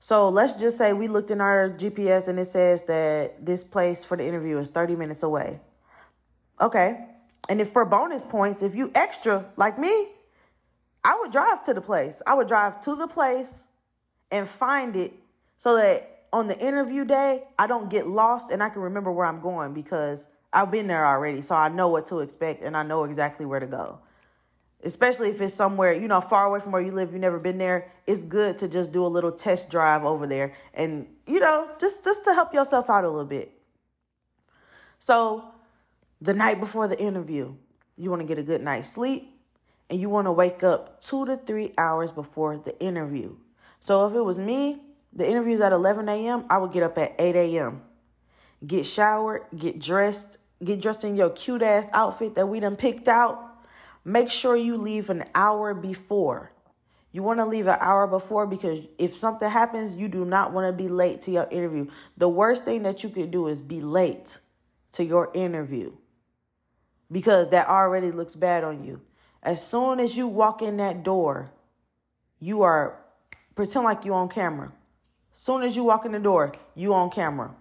So 0.04 0.28
let's 0.28 0.52
just 0.52 0.76
say 0.76 0.92
we 0.92 1.08
looked 1.08 1.30
in 1.30 1.40
our 1.40 1.70
GPS 1.70 2.28
and 2.28 2.38
it 2.38 2.44
says 2.44 2.84
that 2.84 3.46
this 3.46 3.64
place 3.64 4.04
for 4.04 4.18
the 4.18 4.26
interview 4.26 4.58
is 4.58 4.68
30 4.68 4.96
minutes 4.96 5.22
away. 5.22 5.60
Okay. 6.60 7.06
And 7.48 7.58
if 7.58 7.70
for 7.70 7.86
bonus 7.86 8.22
points, 8.22 8.62
if 8.62 8.74
you 8.74 8.90
extra 8.94 9.46
like 9.56 9.78
me, 9.78 10.08
I 11.02 11.16
would 11.20 11.32
drive 11.32 11.62
to 11.62 11.72
the 11.72 11.80
place. 11.80 12.20
I 12.26 12.34
would 12.34 12.48
drive 12.48 12.80
to 12.80 12.96
the 12.96 13.08
place 13.08 13.66
and 14.30 14.46
find 14.46 14.94
it 14.94 15.14
so 15.56 15.74
that 15.76 16.26
on 16.34 16.48
the 16.48 16.58
interview 16.58 17.06
day, 17.06 17.44
I 17.58 17.66
don't 17.66 17.88
get 17.88 18.06
lost 18.06 18.50
and 18.50 18.62
I 18.62 18.68
can 18.68 18.82
remember 18.82 19.10
where 19.10 19.24
I'm 19.24 19.40
going 19.40 19.72
because 19.72 20.28
I've 20.52 20.70
been 20.70 20.86
there 20.86 21.06
already. 21.06 21.40
So 21.40 21.54
I 21.54 21.70
know 21.70 21.88
what 21.88 22.08
to 22.08 22.20
expect 22.20 22.62
and 22.62 22.76
I 22.76 22.82
know 22.82 23.04
exactly 23.04 23.46
where 23.46 23.60
to 23.60 23.66
go 23.66 24.00
especially 24.84 25.30
if 25.30 25.40
it's 25.40 25.54
somewhere 25.54 25.92
you 25.92 26.08
know 26.08 26.20
far 26.20 26.46
away 26.46 26.60
from 26.60 26.72
where 26.72 26.82
you 26.82 26.92
live 26.92 27.12
you've 27.12 27.20
never 27.20 27.38
been 27.38 27.58
there 27.58 27.90
it's 28.06 28.22
good 28.22 28.58
to 28.58 28.68
just 28.68 28.92
do 28.92 29.04
a 29.04 29.08
little 29.08 29.32
test 29.32 29.70
drive 29.70 30.04
over 30.04 30.26
there 30.26 30.52
and 30.74 31.06
you 31.26 31.40
know 31.40 31.70
just 31.80 32.04
just 32.04 32.24
to 32.24 32.34
help 32.34 32.52
yourself 32.54 32.88
out 32.90 33.04
a 33.04 33.08
little 33.08 33.24
bit 33.24 33.50
so 34.98 35.52
the 36.20 36.34
night 36.34 36.60
before 36.60 36.88
the 36.88 36.98
interview 37.00 37.54
you 37.96 38.10
want 38.10 38.20
to 38.20 38.26
get 38.26 38.38
a 38.38 38.42
good 38.42 38.60
night's 38.60 38.88
sleep 38.88 39.34
and 39.90 40.00
you 40.00 40.08
want 40.08 40.26
to 40.26 40.32
wake 40.32 40.62
up 40.62 41.00
two 41.00 41.26
to 41.26 41.36
three 41.36 41.72
hours 41.76 42.10
before 42.10 42.58
the 42.58 42.78
interview. 42.80 43.36
So 43.80 44.06
if 44.06 44.14
it 44.14 44.22
was 44.22 44.38
me, 44.38 44.80
the 45.12 45.28
interview's 45.28 45.60
at 45.60 45.72
11 45.72 46.08
a.m., 46.08 46.44
I 46.50 46.58
would 46.58 46.72
get 46.72 46.82
up 46.82 46.98
at 46.98 47.14
8 47.18 47.36
a.m., 47.36 47.82
get 48.66 48.86
showered, 48.86 49.42
get 49.56 49.78
dressed, 49.78 50.38
get 50.62 50.80
dressed 50.80 51.04
in 51.04 51.16
your 51.16 51.30
cute 51.30 51.62
ass 51.62 51.88
outfit 51.92 52.34
that 52.34 52.46
we 52.46 52.60
done 52.60 52.76
picked 52.76 53.08
out. 53.08 53.43
Make 54.04 54.30
sure 54.30 54.56
you 54.56 54.76
leave 54.76 55.08
an 55.08 55.24
hour 55.34 55.72
before. 55.72 56.52
You 57.10 57.22
want 57.22 57.38
to 57.38 57.46
leave 57.46 57.68
an 57.68 57.78
hour 57.80 58.06
before 58.06 58.46
because 58.46 58.80
if 58.98 59.14
something 59.14 59.48
happens, 59.48 59.96
you 59.96 60.08
do 60.08 60.24
not 60.24 60.52
want 60.52 60.66
to 60.66 60.72
be 60.72 60.88
late 60.88 61.20
to 61.22 61.30
your 61.30 61.48
interview. 61.50 61.86
The 62.16 62.28
worst 62.28 62.64
thing 62.64 62.82
that 62.82 63.02
you 63.04 63.08
could 63.08 63.30
do 63.30 63.46
is 63.46 63.62
be 63.62 63.80
late 63.80 64.38
to 64.92 65.04
your 65.04 65.30
interview 65.32 65.92
because 67.10 67.50
that 67.50 67.68
already 67.68 68.10
looks 68.10 68.34
bad 68.34 68.64
on 68.64 68.84
you. 68.84 69.00
As 69.42 69.64
soon 69.64 70.00
as 70.00 70.16
you 70.16 70.26
walk 70.26 70.60
in 70.60 70.78
that 70.78 71.02
door, 71.02 71.52
you 72.40 72.62
are 72.62 73.00
pretend 73.54 73.84
like 73.84 74.04
you 74.04 74.12
on 74.14 74.28
camera. 74.28 74.72
Soon 75.32 75.62
as 75.62 75.76
you 75.76 75.84
walk 75.84 76.04
in 76.04 76.12
the 76.12 76.18
door, 76.18 76.52
you 76.74 76.94
on 76.94 77.10
camera. 77.10 77.54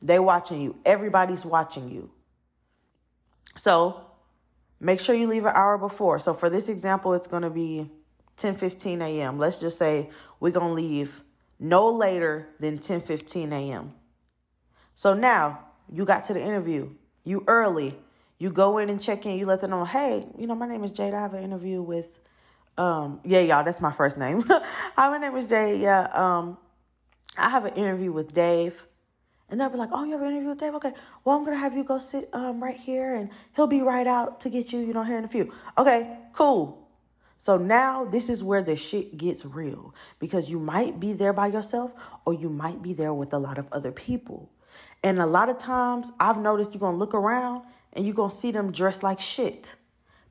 They 0.00 0.18
watching 0.18 0.60
you. 0.60 0.76
Everybody's 0.84 1.44
watching 1.44 1.90
you. 1.90 2.10
So 3.56 4.05
make 4.80 5.00
sure 5.00 5.14
you 5.14 5.26
leave 5.26 5.44
an 5.44 5.52
hour 5.54 5.78
before. 5.78 6.18
So 6.18 6.34
for 6.34 6.50
this 6.50 6.68
example, 6.68 7.14
it's 7.14 7.28
going 7.28 7.42
to 7.42 7.50
be 7.50 7.90
10 8.36 8.54
15 8.54 9.02
a.m. 9.02 9.38
Let's 9.38 9.58
just 9.58 9.78
say 9.78 10.10
we're 10.40 10.52
going 10.52 10.68
to 10.68 10.74
leave 10.74 11.22
no 11.58 11.88
later 11.88 12.48
than 12.60 12.78
10 12.78 13.00
15 13.00 13.52
a.m. 13.52 13.94
So 14.94 15.14
now 15.14 15.60
you 15.92 16.04
got 16.04 16.24
to 16.24 16.34
the 16.34 16.42
interview, 16.42 16.90
you 17.24 17.44
early, 17.46 17.96
you 18.38 18.50
go 18.50 18.78
in 18.78 18.90
and 18.90 19.00
check 19.00 19.24
in, 19.26 19.38
you 19.38 19.46
let 19.46 19.60
them 19.60 19.70
know, 19.70 19.84
hey, 19.84 20.26
you 20.38 20.46
know, 20.46 20.54
my 20.54 20.66
name 20.66 20.84
is 20.84 20.92
Jade. 20.92 21.14
I 21.14 21.20
have 21.20 21.34
an 21.34 21.42
interview 21.42 21.82
with, 21.82 22.20
um, 22.76 23.20
yeah, 23.24 23.40
y'all, 23.40 23.64
that's 23.64 23.80
my 23.80 23.92
first 23.92 24.18
name. 24.18 24.44
Hi, 24.48 25.10
my 25.10 25.18
name 25.18 25.36
is 25.36 25.48
Jade. 25.48 25.80
Yeah, 25.80 26.08
um, 26.12 26.58
I 27.38 27.48
have 27.50 27.64
an 27.64 27.74
interview 27.74 28.12
with 28.12 28.34
Dave. 28.34 28.86
And 29.48 29.60
they'll 29.60 29.70
be 29.70 29.76
like, 29.76 29.90
oh, 29.92 30.04
you 30.04 30.12
have 30.12 30.22
an 30.22 30.28
interview 30.28 30.50
with 30.50 30.58
Dave? 30.58 30.74
Okay, 30.74 30.92
well, 31.24 31.36
I'm 31.36 31.44
going 31.44 31.56
to 31.56 31.60
have 31.60 31.76
you 31.76 31.84
go 31.84 31.98
sit 31.98 32.28
um, 32.32 32.62
right 32.62 32.76
here 32.76 33.14
and 33.14 33.30
he'll 33.54 33.68
be 33.68 33.80
right 33.80 34.06
out 34.06 34.40
to 34.40 34.50
get 34.50 34.72
you, 34.72 34.80
you 34.80 34.92
know, 34.92 35.04
here 35.04 35.18
in 35.18 35.24
a 35.24 35.28
few. 35.28 35.52
Okay, 35.78 36.18
cool. 36.32 36.88
So 37.38 37.56
now 37.56 38.04
this 38.04 38.28
is 38.28 38.42
where 38.42 38.62
the 38.62 38.76
shit 38.76 39.18
gets 39.18 39.44
real 39.44 39.94
because 40.18 40.50
you 40.50 40.58
might 40.58 40.98
be 40.98 41.12
there 41.12 41.32
by 41.32 41.48
yourself 41.48 41.94
or 42.24 42.34
you 42.34 42.48
might 42.48 42.82
be 42.82 42.92
there 42.92 43.14
with 43.14 43.32
a 43.32 43.38
lot 43.38 43.58
of 43.58 43.68
other 43.72 43.92
people. 43.92 44.50
And 45.04 45.20
a 45.20 45.26
lot 45.26 45.48
of 45.48 45.58
times 45.58 46.10
I've 46.18 46.38
noticed 46.38 46.72
you're 46.72 46.80
going 46.80 46.94
to 46.94 46.98
look 46.98 47.14
around 47.14 47.62
and 47.92 48.04
you're 48.04 48.14
going 48.14 48.30
to 48.30 48.36
see 48.36 48.50
them 48.50 48.72
dressed 48.72 49.02
like 49.02 49.20
shit. 49.20 49.74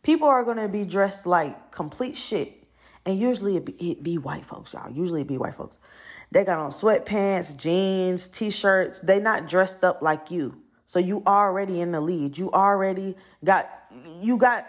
People 0.04 0.28
are 0.28 0.44
going 0.44 0.58
to 0.58 0.68
be 0.68 0.84
dressed 0.86 1.26
like 1.26 1.72
complete 1.72 2.18
shit. 2.18 2.64
And 3.06 3.20
usually 3.20 3.56
it 3.56 3.66
be, 3.66 3.92
it 3.92 4.04
be 4.04 4.18
white 4.18 4.46
folks, 4.46 4.74
y'all. 4.74 4.92
Usually 4.92 5.22
it 5.22 5.28
be 5.28 5.38
white 5.38 5.56
folks. 5.56 5.78
They 6.36 6.44
got 6.44 6.60
on 6.60 6.72
sweatpants, 6.72 7.56
jeans, 7.56 8.28
t-shirts. 8.28 9.00
They 9.00 9.22
not 9.22 9.48
dressed 9.48 9.86
up 9.86 10.02
like 10.02 10.30
you. 10.32 10.62
So 10.86 11.00
you 11.00 11.24
already 11.26 11.80
in 11.80 11.94
the 11.94 12.02
lead. 12.02 12.38
You 12.38 12.52
already 12.52 13.16
got 13.42 13.70
you 14.20 14.38
got 14.38 14.68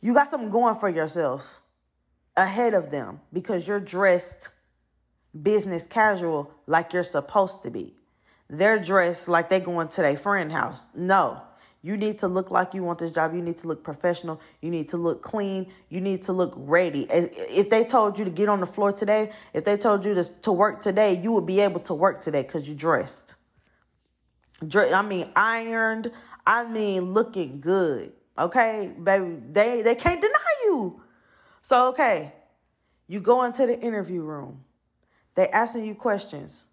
you 0.00 0.14
got 0.14 0.28
something 0.28 0.50
going 0.50 0.76
for 0.76 0.88
yourself 0.88 1.60
ahead 2.36 2.74
of 2.74 2.92
them 2.92 3.20
because 3.32 3.66
you're 3.66 3.80
dressed 3.80 4.50
business 5.42 5.84
casual 5.84 6.54
like 6.68 6.92
you're 6.92 7.02
supposed 7.02 7.64
to 7.64 7.72
be. 7.72 7.96
They're 8.48 8.78
dressed 8.78 9.26
like 9.26 9.48
they 9.48 9.58
going 9.58 9.88
to 9.88 10.02
their 10.02 10.16
friend 10.16 10.52
house. 10.52 10.90
No. 10.94 11.42
You 11.82 11.96
need 11.96 12.18
to 12.18 12.28
look 12.28 12.50
like 12.50 12.74
you 12.74 12.82
want 12.82 12.98
this 12.98 13.10
job. 13.10 13.34
You 13.34 13.40
need 13.40 13.56
to 13.58 13.68
look 13.68 13.82
professional. 13.82 14.40
You 14.60 14.70
need 14.70 14.88
to 14.88 14.98
look 14.98 15.22
clean. 15.22 15.72
You 15.88 16.00
need 16.00 16.22
to 16.22 16.32
look 16.32 16.52
ready. 16.56 17.06
If 17.10 17.70
they 17.70 17.84
told 17.84 18.18
you 18.18 18.26
to 18.26 18.30
get 18.30 18.50
on 18.50 18.60
the 18.60 18.66
floor 18.66 18.92
today, 18.92 19.32
if 19.54 19.64
they 19.64 19.78
told 19.78 20.04
you 20.04 20.14
to, 20.14 20.24
to 20.42 20.52
work 20.52 20.82
today, 20.82 21.18
you 21.18 21.32
would 21.32 21.46
be 21.46 21.60
able 21.60 21.80
to 21.80 21.94
work 21.94 22.20
today 22.20 22.42
because 22.42 22.68
you 22.68 22.74
dressed. 22.74 23.36
I 24.62 25.02
mean, 25.02 25.30
ironed. 25.34 26.12
I 26.46 26.64
mean, 26.68 27.12
looking 27.12 27.60
good. 27.60 28.12
Okay, 28.38 28.92
baby. 29.02 29.38
They 29.50 29.82
they 29.82 29.94
can't 29.94 30.20
deny 30.20 30.54
you. 30.64 31.02
So, 31.62 31.88
okay, 31.88 32.32
you 33.08 33.20
go 33.20 33.44
into 33.44 33.66
the 33.66 33.78
interview 33.80 34.22
room. 34.22 34.64
They 35.34 35.48
asking 35.48 35.86
you 35.86 35.94
questions. 35.94 36.64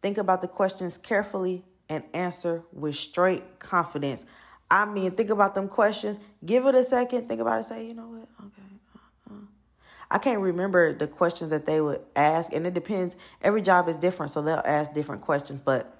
Think 0.00 0.18
about 0.18 0.40
the 0.40 0.48
questions 0.48 0.96
carefully 0.96 1.64
and 1.88 2.04
answer 2.14 2.64
with 2.72 2.96
straight 2.96 3.58
confidence. 3.58 4.24
I 4.70 4.84
mean, 4.84 5.12
think 5.12 5.30
about 5.30 5.54
them 5.54 5.68
questions. 5.68 6.18
Give 6.44 6.66
it 6.66 6.74
a 6.74 6.84
second. 6.84 7.28
Think 7.28 7.40
about 7.40 7.60
it. 7.60 7.64
Say, 7.64 7.86
you 7.86 7.94
know 7.94 8.08
what? 8.08 8.28
Okay. 8.46 8.62
Uh-uh. 9.30 9.46
I 10.10 10.18
can't 10.18 10.40
remember 10.40 10.92
the 10.92 11.06
questions 11.06 11.50
that 11.50 11.66
they 11.66 11.80
would 11.80 12.00
ask, 12.16 12.52
and 12.52 12.66
it 12.66 12.74
depends. 12.74 13.16
Every 13.42 13.62
job 13.62 13.88
is 13.88 13.96
different, 13.96 14.32
so 14.32 14.42
they'll 14.42 14.62
ask 14.64 14.92
different 14.92 15.22
questions. 15.22 15.60
But 15.60 15.96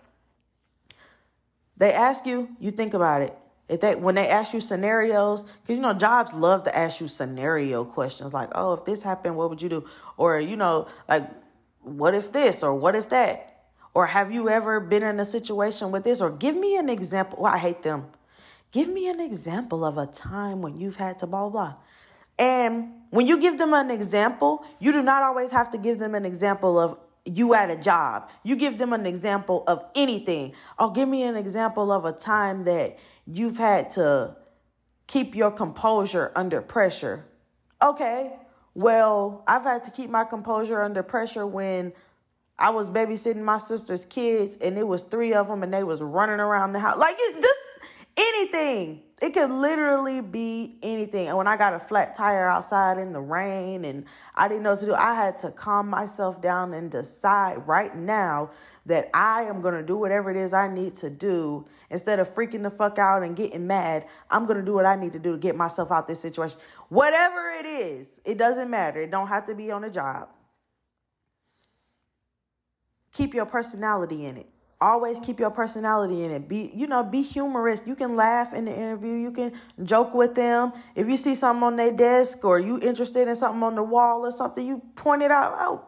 they 1.76 1.92
ask 1.92 2.26
you, 2.26 2.48
you 2.58 2.70
think 2.70 2.94
about 2.94 3.22
it. 3.22 3.36
If 3.68 3.80
they 3.80 3.96
when 3.96 4.14
they 4.14 4.28
ask 4.28 4.52
you 4.52 4.60
scenarios, 4.60 5.42
because 5.42 5.76
you 5.76 5.80
know 5.80 5.92
jobs 5.92 6.32
love 6.32 6.64
to 6.64 6.76
ask 6.76 7.00
you 7.00 7.08
scenario 7.08 7.84
questions 7.84 8.32
like, 8.32 8.50
oh, 8.54 8.74
if 8.74 8.84
this 8.84 9.02
happened, 9.02 9.36
what 9.36 9.50
would 9.50 9.60
you 9.60 9.68
do? 9.68 9.88
Or 10.16 10.38
you 10.38 10.56
know, 10.56 10.86
like, 11.08 11.28
what 11.82 12.14
if 12.14 12.30
this 12.32 12.62
or 12.62 12.74
what 12.74 12.94
if 12.94 13.08
that? 13.10 13.55
Or 13.96 14.04
have 14.08 14.30
you 14.30 14.50
ever 14.50 14.78
been 14.78 15.02
in 15.02 15.18
a 15.20 15.24
situation 15.24 15.90
with 15.90 16.04
this? 16.04 16.20
Or 16.20 16.30
give 16.30 16.54
me 16.54 16.76
an 16.76 16.90
example. 16.90 17.38
Well, 17.40 17.54
I 17.54 17.56
hate 17.56 17.82
them. 17.82 18.08
Give 18.70 18.90
me 18.90 19.08
an 19.08 19.20
example 19.20 19.86
of 19.86 19.96
a 19.96 20.04
time 20.04 20.60
when 20.60 20.76
you've 20.76 20.96
had 20.96 21.18
to 21.20 21.26
blah 21.26 21.48
blah. 21.48 21.76
And 22.38 22.92
when 23.08 23.26
you 23.26 23.40
give 23.40 23.56
them 23.56 23.72
an 23.72 23.90
example, 23.90 24.66
you 24.80 24.92
do 24.92 25.02
not 25.02 25.22
always 25.22 25.50
have 25.50 25.70
to 25.70 25.78
give 25.78 25.98
them 25.98 26.14
an 26.14 26.26
example 26.26 26.78
of 26.78 26.98
you 27.24 27.54
at 27.54 27.70
a 27.70 27.76
job. 27.78 28.28
You 28.42 28.56
give 28.56 28.76
them 28.76 28.92
an 28.92 29.06
example 29.06 29.64
of 29.66 29.82
anything. 29.94 30.52
Or 30.78 30.92
give 30.92 31.08
me 31.08 31.22
an 31.22 31.34
example 31.34 31.90
of 31.90 32.04
a 32.04 32.12
time 32.12 32.64
that 32.64 32.98
you've 33.26 33.56
had 33.56 33.92
to 33.92 34.36
keep 35.06 35.34
your 35.34 35.50
composure 35.50 36.32
under 36.36 36.60
pressure. 36.60 37.24
Okay, 37.82 38.36
well, 38.74 39.42
I've 39.48 39.62
had 39.62 39.84
to 39.84 39.90
keep 39.90 40.10
my 40.10 40.24
composure 40.24 40.82
under 40.82 41.02
pressure 41.02 41.46
when 41.46 41.94
I 42.58 42.70
was 42.70 42.90
babysitting 42.90 43.42
my 43.42 43.58
sister's 43.58 44.06
kids 44.06 44.56
and 44.56 44.78
it 44.78 44.86
was 44.86 45.02
three 45.02 45.34
of 45.34 45.48
them 45.48 45.62
and 45.62 45.72
they 45.72 45.84
was 45.84 46.00
running 46.00 46.40
around 46.40 46.72
the 46.72 46.80
house. 46.80 46.98
Like 46.98 47.16
just 47.16 47.60
anything. 48.16 49.02
It 49.20 49.32
could 49.32 49.50
literally 49.50 50.20
be 50.20 50.78
anything. 50.82 51.28
And 51.28 51.36
when 51.38 51.46
I 51.46 51.56
got 51.56 51.72
a 51.72 51.78
flat 51.78 52.14
tire 52.14 52.48
outside 52.48 52.98
in 52.98 53.12
the 53.12 53.20
rain 53.20 53.84
and 53.84 54.04
I 54.34 54.48
didn't 54.48 54.62
know 54.62 54.72
what 54.72 54.80
to 54.80 54.86
do, 54.86 54.94
I 54.94 55.14
had 55.14 55.38
to 55.38 55.50
calm 55.50 55.88
myself 55.88 56.42
down 56.42 56.74
and 56.74 56.90
decide 56.90 57.66
right 57.66 57.94
now 57.96 58.50
that 58.84 59.08
I 59.14 59.42
am 59.42 59.62
going 59.62 59.74
to 59.74 59.82
do 59.82 59.98
whatever 59.98 60.30
it 60.30 60.36
is 60.36 60.52
I 60.52 60.72
need 60.72 60.96
to 60.96 61.10
do 61.10 61.66
instead 61.90 62.20
of 62.20 62.28
freaking 62.28 62.62
the 62.62 62.70
fuck 62.70 62.98
out 62.98 63.22
and 63.22 63.36
getting 63.36 63.66
mad. 63.66 64.06
I'm 64.30 64.46
going 64.46 64.58
to 64.58 64.64
do 64.64 64.74
what 64.74 64.86
I 64.86 64.96
need 64.96 65.12
to 65.12 65.18
do 65.18 65.32
to 65.32 65.38
get 65.38 65.56
myself 65.56 65.90
out 65.90 66.02
of 66.04 66.06
this 66.08 66.20
situation. 66.20 66.58
Whatever 66.88 67.50
it 67.58 67.66
is, 67.66 68.20
it 68.24 68.36
doesn't 68.38 68.70
matter. 68.70 69.02
It 69.02 69.10
don't 69.10 69.28
have 69.28 69.46
to 69.46 69.54
be 69.54 69.70
on 69.70 69.84
a 69.84 69.90
job. 69.90 70.28
Keep 73.16 73.32
your 73.32 73.46
personality 73.46 74.26
in 74.26 74.36
it. 74.36 74.46
Always 74.78 75.20
keep 75.20 75.40
your 75.40 75.50
personality 75.50 76.24
in 76.24 76.30
it. 76.30 76.48
Be, 76.48 76.70
you 76.74 76.86
know, 76.86 77.02
be 77.02 77.22
humorous. 77.22 77.80
You 77.86 77.96
can 77.96 78.14
laugh 78.14 78.52
in 78.52 78.66
the 78.66 78.76
interview. 78.76 79.14
You 79.14 79.32
can 79.32 79.52
joke 79.84 80.12
with 80.12 80.34
them. 80.34 80.74
If 80.94 81.08
you 81.08 81.16
see 81.16 81.34
something 81.34 81.62
on 81.62 81.76
their 81.76 81.96
desk 81.96 82.44
or 82.44 82.60
you 82.60 82.78
interested 82.80 83.26
in 83.26 83.34
something 83.34 83.62
on 83.62 83.74
the 83.74 83.82
wall 83.82 84.26
or 84.26 84.32
something, 84.32 84.66
you 84.66 84.82
point 84.94 85.22
it 85.22 85.30
out. 85.30 85.54
Oh, 85.56 85.86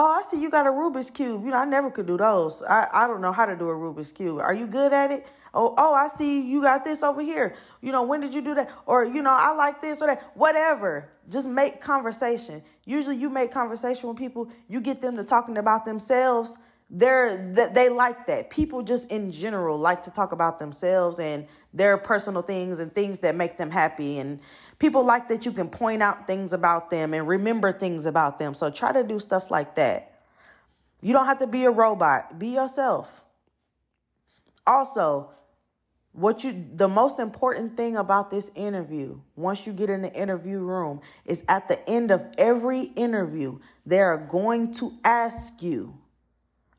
Oh, 0.00 0.16
I 0.16 0.22
see 0.22 0.40
you 0.40 0.48
got 0.48 0.64
a 0.64 0.70
Rubik's 0.70 1.10
Cube. 1.10 1.44
You 1.44 1.50
know, 1.50 1.56
I 1.56 1.64
never 1.64 1.90
could 1.90 2.06
do 2.06 2.16
those. 2.16 2.62
I, 2.62 2.86
I 2.92 3.08
don't 3.08 3.20
know 3.20 3.32
how 3.32 3.46
to 3.46 3.56
do 3.56 3.68
a 3.68 3.74
Rubik's 3.74 4.12
Cube. 4.12 4.38
Are 4.38 4.54
you 4.54 4.68
good 4.68 4.92
at 4.92 5.10
it? 5.10 5.26
Oh, 5.58 5.74
oh, 5.76 5.92
I 5.92 6.06
see 6.06 6.48
you 6.48 6.62
got 6.62 6.84
this 6.84 7.02
over 7.02 7.20
here. 7.20 7.56
You 7.80 7.90
know, 7.90 8.04
when 8.04 8.20
did 8.20 8.32
you 8.32 8.40
do 8.40 8.54
that? 8.54 8.70
Or, 8.86 9.04
you 9.04 9.22
know, 9.22 9.36
I 9.36 9.52
like 9.54 9.80
this 9.80 10.00
or 10.00 10.06
that. 10.06 10.30
Whatever. 10.34 11.10
Just 11.28 11.48
make 11.48 11.80
conversation. 11.80 12.62
Usually 12.86 13.16
you 13.16 13.28
make 13.28 13.50
conversation 13.50 14.08
with 14.08 14.18
people, 14.18 14.48
you 14.68 14.80
get 14.80 15.00
them 15.00 15.16
to 15.16 15.24
talking 15.24 15.58
about 15.58 15.84
themselves. 15.84 16.58
They're 16.90 17.52
they 17.52 17.88
like 17.88 18.26
that. 18.26 18.50
People 18.50 18.82
just 18.82 19.10
in 19.10 19.32
general 19.32 19.76
like 19.76 20.04
to 20.04 20.10
talk 20.12 20.30
about 20.30 20.60
themselves 20.60 21.18
and 21.18 21.46
their 21.74 21.98
personal 21.98 22.42
things 22.42 22.78
and 22.78 22.94
things 22.94 23.18
that 23.18 23.34
make 23.34 23.58
them 23.58 23.70
happy 23.70 24.18
and 24.18 24.40
People 24.78 25.04
like 25.04 25.28
that 25.28 25.44
you 25.44 25.50
can 25.50 25.68
point 25.68 26.02
out 26.02 26.26
things 26.26 26.52
about 26.52 26.90
them 26.90 27.12
and 27.12 27.26
remember 27.26 27.72
things 27.72 28.06
about 28.06 28.38
them. 28.38 28.54
So 28.54 28.70
try 28.70 28.92
to 28.92 29.02
do 29.02 29.18
stuff 29.18 29.50
like 29.50 29.74
that. 29.74 30.22
You 31.00 31.12
don't 31.12 31.26
have 31.26 31.40
to 31.40 31.48
be 31.48 31.64
a 31.64 31.70
robot, 31.70 32.38
be 32.38 32.48
yourself. 32.50 33.22
Also, 34.66 35.30
what 36.12 36.42
you 36.42 36.66
the 36.74 36.88
most 36.88 37.18
important 37.18 37.76
thing 37.76 37.96
about 37.96 38.30
this 38.30 38.50
interview, 38.54 39.20
once 39.36 39.66
you 39.66 39.72
get 39.72 39.90
in 39.90 40.02
the 40.02 40.12
interview 40.12 40.58
room, 40.58 41.00
is 41.24 41.44
at 41.48 41.68
the 41.68 41.88
end 41.88 42.10
of 42.10 42.26
every 42.36 42.82
interview, 42.82 43.58
they 43.86 44.00
are 44.00 44.18
going 44.18 44.72
to 44.74 44.92
ask 45.04 45.62
you, 45.62 45.98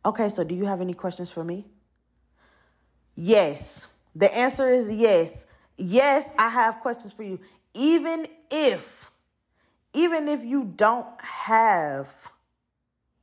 okay, 0.06 0.30
so 0.30 0.44
do 0.44 0.56
you 0.56 0.66
have 0.66 0.82
any 0.82 0.94
questions 0.94 1.32
for 1.32 1.44
me? 1.44 1.66
Yes. 3.16 3.96
The 4.16 4.36
answer 4.36 4.68
is 4.68 4.92
yes. 4.92 5.46
Yes, 5.78 6.34
I 6.38 6.50
have 6.50 6.80
questions 6.80 7.14
for 7.14 7.24
you 7.24 7.40
even 7.74 8.28
if 8.52 9.12
even 9.94 10.28
if 10.28 10.46
you 10.46 10.66
don't 10.76 11.08
have, 11.20 12.32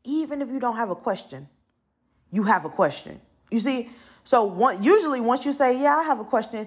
even 0.02 0.42
if 0.42 0.50
you 0.50 0.58
don't 0.58 0.76
have 0.76 0.90
a 0.90 0.96
question, 0.96 1.48
you 2.32 2.42
have 2.42 2.64
a 2.64 2.68
question. 2.68 3.20
You 3.52 3.60
see, 3.60 3.90
so 4.26 4.42
one, 4.42 4.82
usually 4.82 5.20
once 5.20 5.46
you 5.46 5.52
say, 5.52 5.80
yeah, 5.80 5.98
I 5.98 6.02
have 6.02 6.18
a 6.18 6.24
question, 6.24 6.66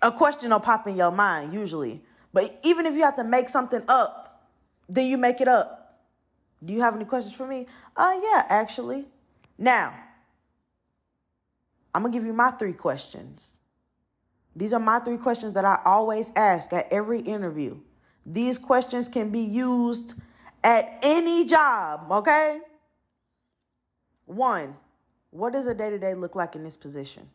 a 0.00 0.12
question 0.12 0.50
will 0.50 0.60
pop 0.60 0.86
in 0.86 0.96
your 0.96 1.10
mind 1.10 1.52
usually. 1.52 2.00
But 2.32 2.60
even 2.62 2.86
if 2.86 2.94
you 2.94 3.02
have 3.02 3.16
to 3.16 3.24
make 3.24 3.48
something 3.48 3.82
up, 3.88 4.48
then 4.88 5.08
you 5.08 5.18
make 5.18 5.40
it 5.40 5.48
up. 5.48 5.98
Do 6.64 6.72
you 6.72 6.82
have 6.82 6.94
any 6.94 7.04
questions 7.04 7.34
for 7.34 7.48
me? 7.48 7.66
Uh, 7.96 8.12
yeah, 8.22 8.46
actually. 8.48 9.06
Now, 9.58 9.92
I'm 11.92 12.02
gonna 12.02 12.12
give 12.12 12.24
you 12.24 12.32
my 12.32 12.52
three 12.52 12.72
questions. 12.72 13.58
These 14.54 14.72
are 14.72 14.78
my 14.78 15.00
three 15.00 15.16
questions 15.16 15.52
that 15.54 15.64
I 15.64 15.80
always 15.84 16.30
ask 16.36 16.72
at 16.72 16.86
every 16.92 17.18
interview. 17.22 17.76
These 18.24 18.60
questions 18.60 19.08
can 19.08 19.30
be 19.30 19.40
used 19.40 20.14
at 20.62 21.00
any 21.02 21.44
job, 21.44 22.06
okay? 22.08 22.60
One, 24.26 24.76
what 25.34 25.52
does 25.52 25.66
a 25.66 25.74
day 25.74 25.90
to 25.90 25.98
day 25.98 26.14
look 26.14 26.36
like 26.36 26.54
in 26.54 26.62
this 26.62 26.76
position? 26.76 27.28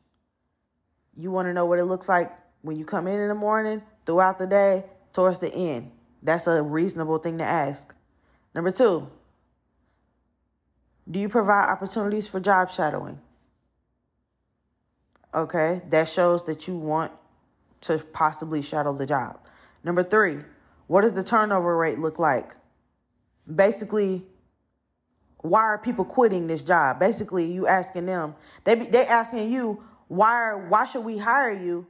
You 1.18 1.32
want 1.32 1.48
to 1.48 1.54
know 1.54 1.66
what 1.66 1.80
it 1.80 1.84
looks 1.84 2.08
like 2.08 2.32
when 2.62 2.78
you 2.78 2.86
come 2.86 3.08
in 3.08 3.20
in 3.20 3.28
the 3.28 3.36
morning, 3.36 3.82
throughout 4.06 4.38
the 4.38 4.48
day, 4.48 4.86
towards 5.12 5.40
the 5.40 5.54
end. 5.54 5.92
That's 6.24 6.48
a 6.48 6.64
reasonable 6.64 7.18
thing 7.18 7.40
to 7.40 7.44
ask. 7.44 7.94
Number 8.56 8.72
two, 8.72 9.10
do 11.12 11.20
you 11.20 11.28
provide 11.28 11.70
opportunities 11.70 12.30
for 12.30 12.40
job 12.40 12.72
shadowing? 12.72 13.20
Okay, 15.34 15.82
that 15.90 16.08
shows 16.08 16.46
that 16.46 16.70
you 16.70 16.78
want 16.78 17.12
to 17.82 17.98
possibly 18.14 18.62
shadow 18.62 18.94
the 18.94 19.06
job. 19.06 19.42
Number 19.84 20.04
three, 20.04 20.38
what 20.88 21.02
does 21.02 21.16
the 21.16 21.24
turnover 21.24 21.76
rate 21.76 22.00
look 22.00 22.18
like? 22.18 22.54
Basically, 23.54 24.24
why 25.42 25.62
are 25.62 25.78
people 25.78 26.06
quitting 26.06 26.48
this 26.48 26.62
job? 26.62 27.00
Basically, 27.00 27.52
you 27.52 27.68
asking 27.68 28.06
them. 28.06 28.36
They 28.64 28.76
be, 28.76 28.86
they 28.86 29.06
asking 29.06 29.52
you 29.52 29.84
why 30.08 30.32
are, 30.32 30.68
why 30.68 30.86
should 30.86 31.06
we 31.06 31.18
hire 31.18 31.52
you? 31.52 31.88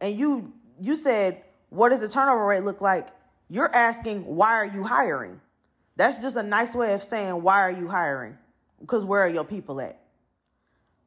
And 0.00 0.18
you 0.18 0.52
you 0.80 0.96
said 0.96 1.42
what 1.68 1.90
does 1.90 2.00
the 2.00 2.08
turnover 2.08 2.46
rate 2.46 2.64
look 2.64 2.80
like? 2.80 3.08
You're 3.48 3.74
asking 3.74 4.24
why 4.24 4.52
are 4.52 4.66
you 4.66 4.82
hiring? 4.82 5.40
That's 5.96 6.18
just 6.18 6.36
a 6.36 6.42
nice 6.42 6.74
way 6.74 6.94
of 6.94 7.02
saying 7.02 7.42
why 7.42 7.60
are 7.60 7.70
you 7.72 7.88
hiring? 7.88 8.38
Because 8.80 9.04
where 9.04 9.20
are 9.20 9.28
your 9.28 9.44
people 9.44 9.80
at? 9.80 10.00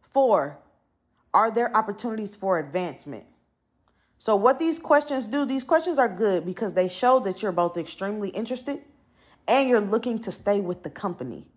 Four, 0.01 0.58
are 1.34 1.51
there 1.51 1.75
opportunities 1.75 2.36
for 2.36 2.60
advancement? 2.60 3.25
So, 4.17 4.36
what 4.36 4.60
these 4.60 4.79
questions 4.79 5.27
do, 5.27 5.46
these 5.46 5.63
questions 5.63 5.98
are 5.98 6.10
good 6.10 6.46
because 6.46 6.74
they 6.74 6.89
show 6.89 7.19
that 7.22 7.41
you're 7.41 7.51
both 7.53 7.77
extremely 7.77 8.29
interested 8.29 8.79
and 9.48 9.69
you're 9.69 9.79
looking 9.79 10.19
to 10.19 10.31
stay 10.31 10.60
with 10.60 10.84
the 10.84 10.89
company. 10.89 11.48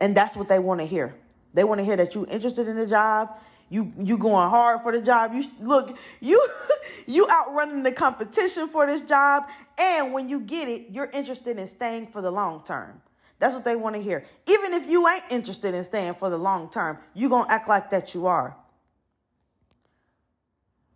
And 0.00 0.16
that's 0.16 0.36
what 0.36 0.48
they 0.48 0.58
want 0.58 0.80
to 0.80 0.86
hear. 0.86 1.14
They 1.54 1.64
want 1.64 1.78
to 1.78 1.84
hear 1.84 1.96
that 1.96 2.14
you're 2.14 2.26
interested 2.26 2.68
in 2.68 2.76
the 2.76 2.86
job. 2.86 3.30
You 3.70 3.92
you 3.98 4.16
going 4.16 4.48
hard 4.48 4.80
for 4.80 4.92
the 4.92 5.00
job. 5.00 5.32
You 5.34 5.44
look 5.60 5.98
you 6.20 6.46
you 7.06 7.26
outrunning 7.30 7.82
the 7.82 7.92
competition 7.92 8.68
for 8.68 8.86
this 8.86 9.02
job, 9.02 9.44
and 9.78 10.12
when 10.12 10.28
you 10.28 10.40
get 10.40 10.68
it, 10.68 10.86
you're 10.90 11.10
interested 11.10 11.58
in 11.58 11.66
staying 11.66 12.06
for 12.06 12.22
the 12.22 12.30
long 12.30 12.62
term. 12.64 13.02
That's 13.38 13.54
what 13.54 13.64
they 13.64 13.76
want 13.76 13.94
to 13.94 14.02
hear. 14.02 14.24
Even 14.48 14.72
if 14.72 14.88
you 14.88 15.06
ain't 15.06 15.24
interested 15.30 15.74
in 15.74 15.84
staying 15.84 16.14
for 16.14 16.30
the 16.30 16.38
long 16.38 16.70
term, 16.70 16.98
you 17.14 17.28
gonna 17.28 17.50
act 17.50 17.68
like 17.68 17.90
that 17.90 18.14
you 18.14 18.26
are. 18.26 18.56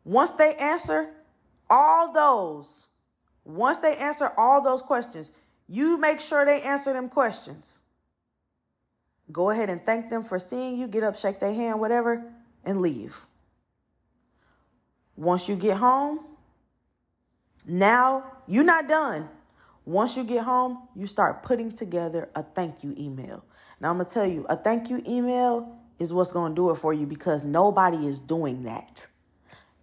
Once 0.05 0.33
they 0.33 0.55
answer 0.55 1.11
all 1.69 2.13
those, 2.13 2.89
once 3.45 3.79
they 3.79 3.97
answer 3.97 4.31
all 4.37 4.63
those 4.63 4.83
questions, 4.83 5.31
you 5.69 5.99
make 5.99 6.21
sure 6.21 6.45
they 6.45 6.61
answer 6.63 6.93
them 6.93 7.09
questions. 7.09 7.82
Go 9.33 9.51
ahead 9.51 9.71
and 9.71 9.85
thank 9.85 10.11
them 10.11 10.23
for 10.23 10.39
seeing 10.39 10.79
you, 10.79 10.87
get 10.87 11.03
up, 11.03 11.17
shake 11.17 11.41
their 11.41 11.55
hand, 11.55 11.81
whatever, 11.81 12.23
and 12.65 12.81
leave. 12.81 13.27
Once 15.17 15.49
you 15.49 15.57
get 15.57 15.79
home, 15.79 16.21
now 17.67 18.25
you're 18.47 18.65
not 18.65 18.89
done. 18.89 19.29
Once 19.85 20.17
you 20.17 20.25
get 20.25 20.45
home, 20.45 20.87
you 20.95 21.07
start 21.07 21.43
putting 21.43 21.73
together 21.73 22.29
a 22.35 22.43
thank 22.43 22.85
you 22.85 22.95
email. 22.99 23.45
Now, 23.81 23.91
I'm 23.91 23.97
going 23.97 24.07
to 24.07 24.15
tell 24.15 24.27
you, 24.27 24.47
a 24.49 24.57
thank 24.57 24.91
you 24.91 25.03
email 25.07 25.77
is 25.99 26.13
what's 26.13 26.33
going 26.33 26.53
to 26.53 26.57
do 26.57 26.71
it 26.71 26.77
for 26.77 26.93
you 26.93 27.07
because 27.07 27.45
nobody 27.45 28.07
is 28.07 28.19
doing 28.19 28.65
that. 28.65 29.07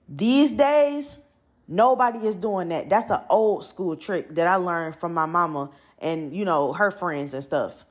These 0.08 0.54
days, 0.54 1.26
nobody 1.68 2.20
is 2.20 2.36
doing 2.36 2.70
that. 2.70 2.90
That's 2.90 3.10
an 3.10 3.22
old 3.30 3.64
school 3.66 3.96
trick 3.96 4.30
that 4.36 4.48
I 4.48 4.56
learned 4.56 4.96
from 4.96 5.14
my 5.14 5.26
mama 5.26 5.70
and, 6.00 6.34
you 6.36 6.46
know, 6.46 6.74
her 6.74 6.92
friends 6.92 7.34
and 7.34 7.44
stuff. 7.44 7.86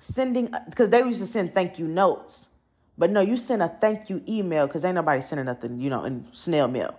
Sending, 0.00 0.50
because 0.68 0.90
they 0.90 0.98
used 1.00 1.20
to 1.20 1.26
send 1.26 1.54
thank 1.54 1.78
you 1.78 1.86
notes. 1.86 2.48
But 2.96 3.10
no, 3.10 3.20
you 3.20 3.36
send 3.36 3.62
a 3.62 3.68
thank 3.68 4.10
you 4.10 4.22
email 4.28 4.66
because 4.66 4.84
ain't 4.84 4.94
nobody 4.94 5.20
sending 5.22 5.46
nothing, 5.46 5.80
you 5.80 5.90
know, 5.90 6.04
in 6.04 6.26
snail 6.32 6.68
mail. 6.68 6.94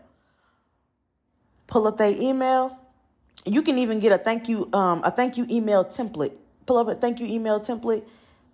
Pull 1.67 1.87
up 1.87 1.97
their 1.97 2.15
email. 2.15 2.77
You 3.45 3.61
can 3.61 3.77
even 3.77 3.99
get 3.99 4.11
a 4.11 4.17
thank 4.17 4.49
you, 4.49 4.69
um, 4.73 5.03
a 5.03 5.11
thank 5.11 5.37
you 5.37 5.45
email 5.49 5.85
template. 5.85 6.33
Pull 6.65 6.77
up 6.77 6.87
a 6.87 6.95
thank 6.95 7.19
you 7.19 7.25
email 7.25 7.59
template, 7.59 8.05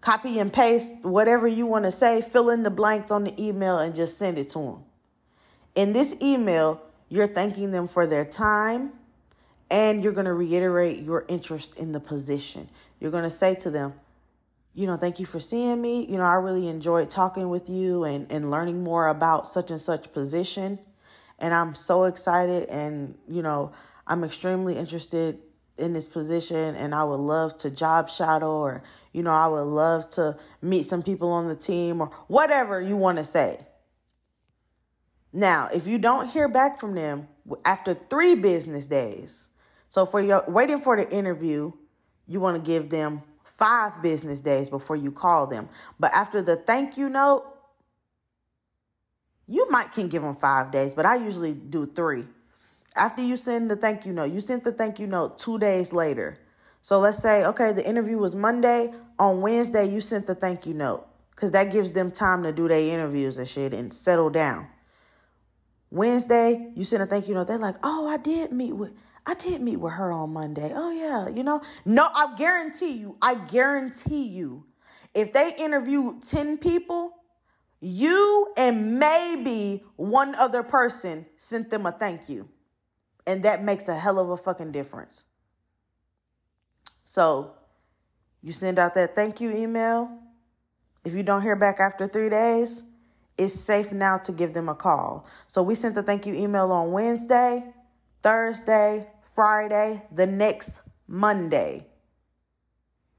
copy 0.02 0.40
and 0.40 0.52
paste 0.52 0.96
whatever 1.04 1.48
you 1.48 1.66
want 1.66 1.86
to 1.86 1.92
say, 1.92 2.22
fill 2.22 2.50
in 2.50 2.64
the 2.64 2.70
blanks 2.70 3.12
on 3.12 3.24
the 3.26 3.44
email, 3.44 3.80
and 3.80 3.96
just 3.96 4.18
send 4.18 4.38
it 4.38 4.50
to 4.50 4.60
them. 4.60 4.84
In 5.76 5.94
this 5.94 6.16
email, 6.22 6.82
you're 7.10 7.28
thanking 7.28 7.72
them 7.72 7.88
for 7.88 8.06
their 8.08 8.26
time 8.26 8.92
and 9.70 10.04
you're 10.04 10.14
going 10.14 10.26
to 10.26 10.34
reiterate 10.34 11.04
your 11.04 11.26
interest 11.28 11.78
in 11.78 11.92
the 11.92 12.00
position. 12.00 12.70
You're 13.00 13.12
going 13.12 13.24
to 13.24 13.30
say 13.30 13.56
to 13.56 13.70
them, 13.70 13.94
you 14.78 14.86
know, 14.86 14.96
thank 14.96 15.20
you 15.20 15.26
for 15.26 15.40
seeing 15.40 15.82
me. 15.82 16.06
You 16.06 16.18
know, 16.18 16.24
I 16.24 16.36
really 16.36 16.68
enjoyed 16.68 17.10
talking 17.10 17.50
with 17.50 17.68
you 17.68 18.04
and, 18.04 18.32
and 18.32 18.52
learning 18.52 18.84
more 18.84 19.08
about 19.08 19.48
such 19.48 19.72
and 19.72 19.82
such 19.82 20.13
position. 20.13 20.78
And 21.40 21.52
I'm 21.52 21.74
so 21.74 22.04
excited 22.04 22.70
and, 22.70 23.18
you 23.28 23.42
know, 23.42 23.72
I'm 24.06 24.24
extremely 24.24 24.78
interested 24.78 25.40
in 25.80 25.94
this 25.94 26.08
position 26.08 26.76
and 26.76 26.94
I 26.94 27.04
would 27.04 27.20
love 27.20 27.58
to 27.60 27.72
job 27.72 28.08
shadow 28.08 28.52
or, 28.52 28.84
you 29.13 29.24
know, 29.24 29.32
I 29.32 29.48
would 29.48 29.63
love 29.63 30.12
to 30.12 30.38
meet 30.62 30.84
some 30.86 31.02
people 31.02 31.32
on 31.32 31.48
the 31.48 31.56
team 31.56 32.00
or 32.00 32.12
whatever 32.28 32.80
you 32.80 32.96
want 32.96 33.18
to 33.18 33.26
say. 33.26 33.66
Now, 35.34 35.70
if 35.74 35.88
you 35.88 35.98
don't 35.98 36.28
hear 36.28 36.48
back 36.48 36.80
from 36.80 36.94
them 36.94 37.30
after 37.66 37.96
three 37.96 38.36
business 38.36 38.86
days, 38.86 39.50
so 39.90 40.06
for 40.06 40.22
your 40.22 40.44
waiting 40.48 40.82
for 40.82 40.96
the 40.96 41.10
interview, 41.12 41.72
you 42.28 42.40
want 42.40 42.63
to 42.63 42.72
give 42.72 42.92
them 42.92 43.24
five 43.58 44.02
business 44.02 44.39
days 44.41 44.70
before 44.70 44.96
you 44.96 45.12
call 45.12 45.48
them. 45.48 45.70
But 46.00 46.13
after 46.13 46.41
the 46.41 46.56
thank 46.56 46.98
you 46.98 47.10
note, 47.10 47.46
you 49.48 49.70
might 49.70 49.91
can 49.91 50.08
give 50.08 50.22
them 50.22 50.36
five 50.36 50.72
days, 50.72 50.93
but 50.93 51.06
I 51.06 51.15
usually 51.15 51.54
do 51.54 51.86
three. 51.86 52.26
After 52.96 53.22
you 53.22 53.38
send 53.38 53.72
the 53.72 53.76
thank 53.76 54.06
you 54.06 54.13
note, 54.13 54.32
you 54.32 54.41
sent 54.41 54.63
the 54.63 54.72
thank 54.72 55.00
you 55.00 55.08
note 55.08 55.38
two 55.38 55.58
days 55.60 55.93
later. 55.93 56.38
So 56.82 57.00
let's 57.00 57.20
say, 57.20 57.46
okay, 57.46 57.74
the 57.74 57.88
interview 57.88 58.17
was 58.17 58.36
Monday. 58.36 58.93
On 59.20 59.41
Wednesday, 59.41 59.86
you 59.86 60.02
sent 60.02 60.28
the 60.28 60.36
thank 60.36 60.65
you 60.65 60.74
note 60.74 61.08
because 61.32 61.52
that 61.52 61.72
gives 61.72 61.91
them 61.91 62.12
time 62.12 62.43
to 62.43 62.52
do 62.52 62.67
their 62.67 62.80
interviews 62.80 63.38
and 63.38 63.48
shit 63.48 63.74
and 63.74 63.93
settle 63.93 64.30
down. 64.30 64.67
Wednesday, 65.89 66.72
you 66.76 66.84
send 66.84 67.04
a 67.04 67.06
thank 67.06 67.28
you 67.28 67.34
note. 67.34 67.48
They're 67.48 67.58
like, 67.58 67.76
oh, 67.84 68.08
I 68.08 68.17
did 68.17 68.52
meet 68.52 68.74
with, 68.74 68.93
I 69.28 69.34
did 69.34 69.60
meet 69.60 69.76
with 69.76 69.94
her 69.94 70.10
on 70.10 70.32
Monday. 70.32 70.72
Oh 70.74 70.90
yeah, 70.90 71.28
you 71.28 71.44
know. 71.44 71.62
No, 71.84 72.08
I 72.16 72.34
guarantee 72.38 72.94
you, 72.94 73.18
I 73.22 73.36
guarantee 73.36 74.24
you, 74.24 74.66
if 75.13 75.34
they 75.34 75.54
interview 75.60 76.22
10 76.22 76.60
people, 76.60 77.12
you 77.82 78.54
and 78.56 78.98
maybe 78.98 79.84
one 79.98 80.34
other 80.36 80.63
person 80.63 81.26
sent 81.36 81.70
them 81.70 81.86
a 81.86 81.92
thank 81.92 82.30
you. 82.30 82.48
And 83.28 83.44
that 83.44 83.62
makes 83.62 83.90
a 83.90 83.98
hell 83.98 84.18
of 84.18 84.30
a 84.30 84.38
fucking 84.38 84.72
difference. 84.72 85.26
So 87.04 87.52
you 88.42 88.54
send 88.54 88.80
out 88.80 88.94
that 88.94 89.13
thank 89.13 89.42
you 89.42 89.52
email. 89.52 90.10
If 91.04 91.13
you 91.13 91.24
don't 91.24 91.42
hear 91.42 91.58
back 91.58 91.82
after 91.82 92.08
three 92.08 92.30
days, 92.30 92.86
it's 93.38 93.54
safe 93.54 93.92
now 93.92 94.20
to 94.20 94.32
give 94.32 94.54
them 94.54 94.70
a 94.70 94.76
call. 94.76 95.28
So 95.48 95.62
we 95.63 95.76
sent 95.76 95.96
the 95.96 96.04
thank 96.04 96.26
you 96.26 96.34
email 96.34 96.72
on 96.72 96.94
Wednesday, 96.94 97.74
Thursday, 98.24 99.08
Friday, 99.38 100.02
the 100.12 100.26
next 100.26 100.82
Monday. 101.08 101.86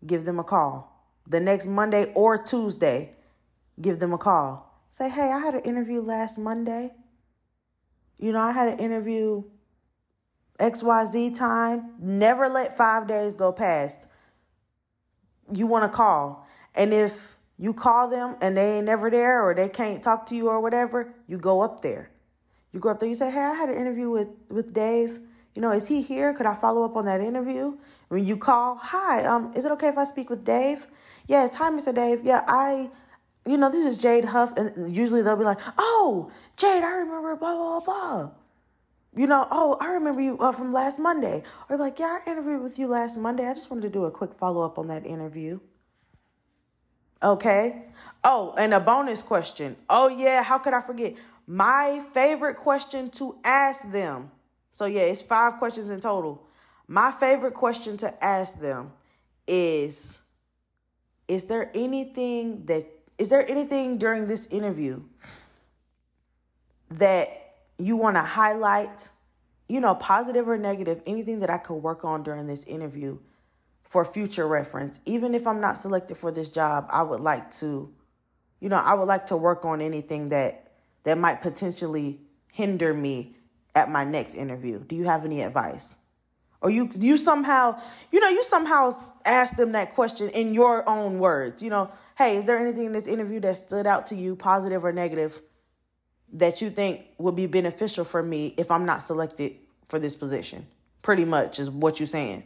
Give 0.04 0.24
them 0.24 0.40
a 0.40 0.42
call. 0.42 1.06
The 1.28 1.38
next 1.38 1.68
Monday 1.68 2.12
or 2.12 2.42
Tuesday, 2.42 3.14
give 3.80 4.00
them 4.00 4.12
a 4.12 4.18
call. 4.18 4.82
Say, 4.90 5.10
hey, 5.10 5.30
I 5.32 5.38
had 5.38 5.54
an 5.54 5.60
interview 5.60 6.00
last 6.00 6.36
Monday. 6.36 6.90
You 8.18 8.32
know, 8.32 8.40
I 8.40 8.50
had 8.50 8.66
an 8.66 8.80
interview 8.80 9.44
XYZ 10.58 11.38
time. 11.38 11.92
Never 12.00 12.48
let 12.48 12.76
five 12.76 13.06
days 13.06 13.36
go 13.36 13.52
past. 13.52 14.08
You 15.54 15.68
want 15.68 15.88
to 15.88 15.96
call. 15.96 16.48
And 16.74 16.92
if 16.92 17.36
you 17.58 17.72
call 17.72 18.08
them 18.10 18.34
and 18.40 18.56
they 18.56 18.78
ain't 18.78 18.86
never 18.86 19.08
there 19.08 19.40
or 19.40 19.54
they 19.54 19.68
can't 19.68 20.02
talk 20.02 20.26
to 20.26 20.34
you 20.34 20.48
or 20.48 20.60
whatever, 20.60 21.14
you 21.28 21.38
go 21.38 21.60
up 21.60 21.82
there. 21.82 22.10
You 22.72 22.80
go 22.80 22.88
up 22.88 22.98
there, 22.98 23.08
you 23.08 23.14
say, 23.14 23.30
Hey, 23.30 23.38
I 23.38 23.54
had 23.54 23.68
an 23.68 23.76
interview 23.76 24.10
with, 24.10 24.30
with 24.50 24.74
Dave. 24.74 25.20
You 25.58 25.62
know, 25.62 25.72
is 25.72 25.88
he 25.88 26.02
here? 26.02 26.32
Could 26.34 26.46
I 26.46 26.54
follow 26.54 26.84
up 26.84 26.94
on 26.94 27.06
that 27.06 27.20
interview? 27.20 27.78
When 28.10 28.24
you 28.24 28.36
call, 28.36 28.76
hi, 28.76 29.24
um, 29.24 29.52
is 29.56 29.64
it 29.64 29.72
okay 29.72 29.88
if 29.88 29.98
I 29.98 30.04
speak 30.04 30.30
with 30.30 30.44
Dave? 30.44 30.86
Yes, 31.26 31.54
hi, 31.54 31.68
Mr. 31.70 31.92
Dave. 31.92 32.20
Yeah, 32.22 32.44
I, 32.46 32.90
you 33.44 33.56
know, 33.56 33.68
this 33.68 33.84
is 33.84 33.98
Jade 33.98 34.26
Huff. 34.26 34.56
And 34.56 34.94
usually 34.94 35.20
they'll 35.22 35.34
be 35.34 35.42
like, 35.42 35.58
oh, 35.76 36.30
Jade, 36.56 36.84
I 36.84 36.92
remember 36.92 37.34
blah, 37.34 37.56
blah, 37.56 37.80
blah. 37.80 38.30
You 39.16 39.26
know, 39.26 39.48
oh, 39.50 39.76
I 39.80 39.94
remember 39.94 40.20
you 40.20 40.38
uh, 40.38 40.52
from 40.52 40.72
last 40.72 41.00
Monday. 41.00 41.42
Or 41.68 41.76
like, 41.76 41.98
yeah, 41.98 42.18
I 42.24 42.30
interviewed 42.30 42.62
with 42.62 42.78
you 42.78 42.86
last 42.86 43.18
Monday. 43.18 43.44
I 43.44 43.54
just 43.54 43.68
wanted 43.68 43.82
to 43.82 43.90
do 43.90 44.04
a 44.04 44.12
quick 44.12 44.34
follow 44.34 44.64
up 44.64 44.78
on 44.78 44.86
that 44.86 45.04
interview. 45.04 45.58
Okay. 47.20 47.82
Oh, 48.22 48.54
and 48.56 48.72
a 48.72 48.78
bonus 48.78 49.22
question. 49.22 49.74
Oh, 49.90 50.06
yeah, 50.06 50.44
how 50.44 50.58
could 50.58 50.72
I 50.72 50.82
forget? 50.82 51.14
My 51.48 52.04
favorite 52.14 52.58
question 52.58 53.10
to 53.10 53.38
ask 53.42 53.90
them. 53.90 54.30
So, 54.78 54.84
yeah, 54.84 55.00
it's 55.00 55.22
five 55.22 55.54
questions 55.54 55.90
in 55.90 55.98
total. 55.98 56.46
My 56.86 57.10
favorite 57.10 57.54
question 57.54 57.96
to 57.96 58.24
ask 58.24 58.60
them 58.60 58.92
is 59.44 60.20
Is 61.26 61.46
there 61.46 61.72
anything 61.74 62.66
that, 62.66 62.86
is 63.18 63.28
there 63.28 63.44
anything 63.50 63.98
during 63.98 64.28
this 64.28 64.46
interview 64.46 65.02
that 66.90 67.56
you 67.76 67.96
want 67.96 68.18
to 68.18 68.22
highlight, 68.22 69.08
you 69.68 69.80
know, 69.80 69.96
positive 69.96 70.48
or 70.48 70.56
negative, 70.56 71.02
anything 71.06 71.40
that 71.40 71.50
I 71.50 71.58
could 71.58 71.82
work 71.82 72.04
on 72.04 72.22
during 72.22 72.46
this 72.46 72.62
interview 72.62 73.18
for 73.82 74.04
future 74.04 74.46
reference. 74.46 75.00
Even 75.06 75.34
if 75.34 75.44
I'm 75.44 75.60
not 75.60 75.76
selected 75.76 76.18
for 76.18 76.30
this 76.30 76.50
job, 76.50 76.86
I 76.92 77.02
would 77.02 77.18
like 77.18 77.50
to, 77.54 77.92
you 78.60 78.68
know, 78.68 78.76
I 78.76 78.94
would 78.94 79.08
like 79.08 79.26
to 79.26 79.36
work 79.36 79.64
on 79.64 79.80
anything 79.80 80.28
that 80.28 80.70
that 81.02 81.18
might 81.18 81.42
potentially 81.42 82.20
hinder 82.52 82.94
me 82.94 83.34
at 83.74 83.90
my 83.90 84.04
next 84.04 84.34
interview. 84.34 84.80
Do 84.80 84.96
you 84.96 85.04
have 85.04 85.24
any 85.24 85.42
advice? 85.42 85.96
Or 86.60 86.70
you 86.70 86.90
you 86.94 87.16
somehow, 87.16 87.80
you 88.10 88.20
know, 88.20 88.28
you 88.28 88.42
somehow 88.42 88.92
ask 89.24 89.56
them 89.56 89.72
that 89.72 89.94
question 89.94 90.28
in 90.30 90.54
your 90.54 90.88
own 90.88 91.20
words. 91.20 91.62
You 91.62 91.70
know, 91.70 91.90
hey, 92.16 92.36
is 92.36 92.46
there 92.46 92.58
anything 92.58 92.86
in 92.86 92.92
this 92.92 93.06
interview 93.06 93.38
that 93.40 93.56
stood 93.56 93.86
out 93.86 94.06
to 94.06 94.16
you, 94.16 94.34
positive 94.34 94.84
or 94.84 94.92
negative, 94.92 95.40
that 96.32 96.60
you 96.60 96.70
think 96.70 97.06
would 97.18 97.36
be 97.36 97.46
beneficial 97.46 98.04
for 98.04 98.22
me 98.22 98.54
if 98.56 98.70
I'm 98.70 98.84
not 98.84 99.02
selected 99.02 99.54
for 99.86 100.00
this 100.00 100.16
position? 100.16 100.66
Pretty 101.00 101.24
much 101.24 101.60
is 101.60 101.70
what 101.70 102.00
you're 102.00 102.08
saying. 102.08 102.42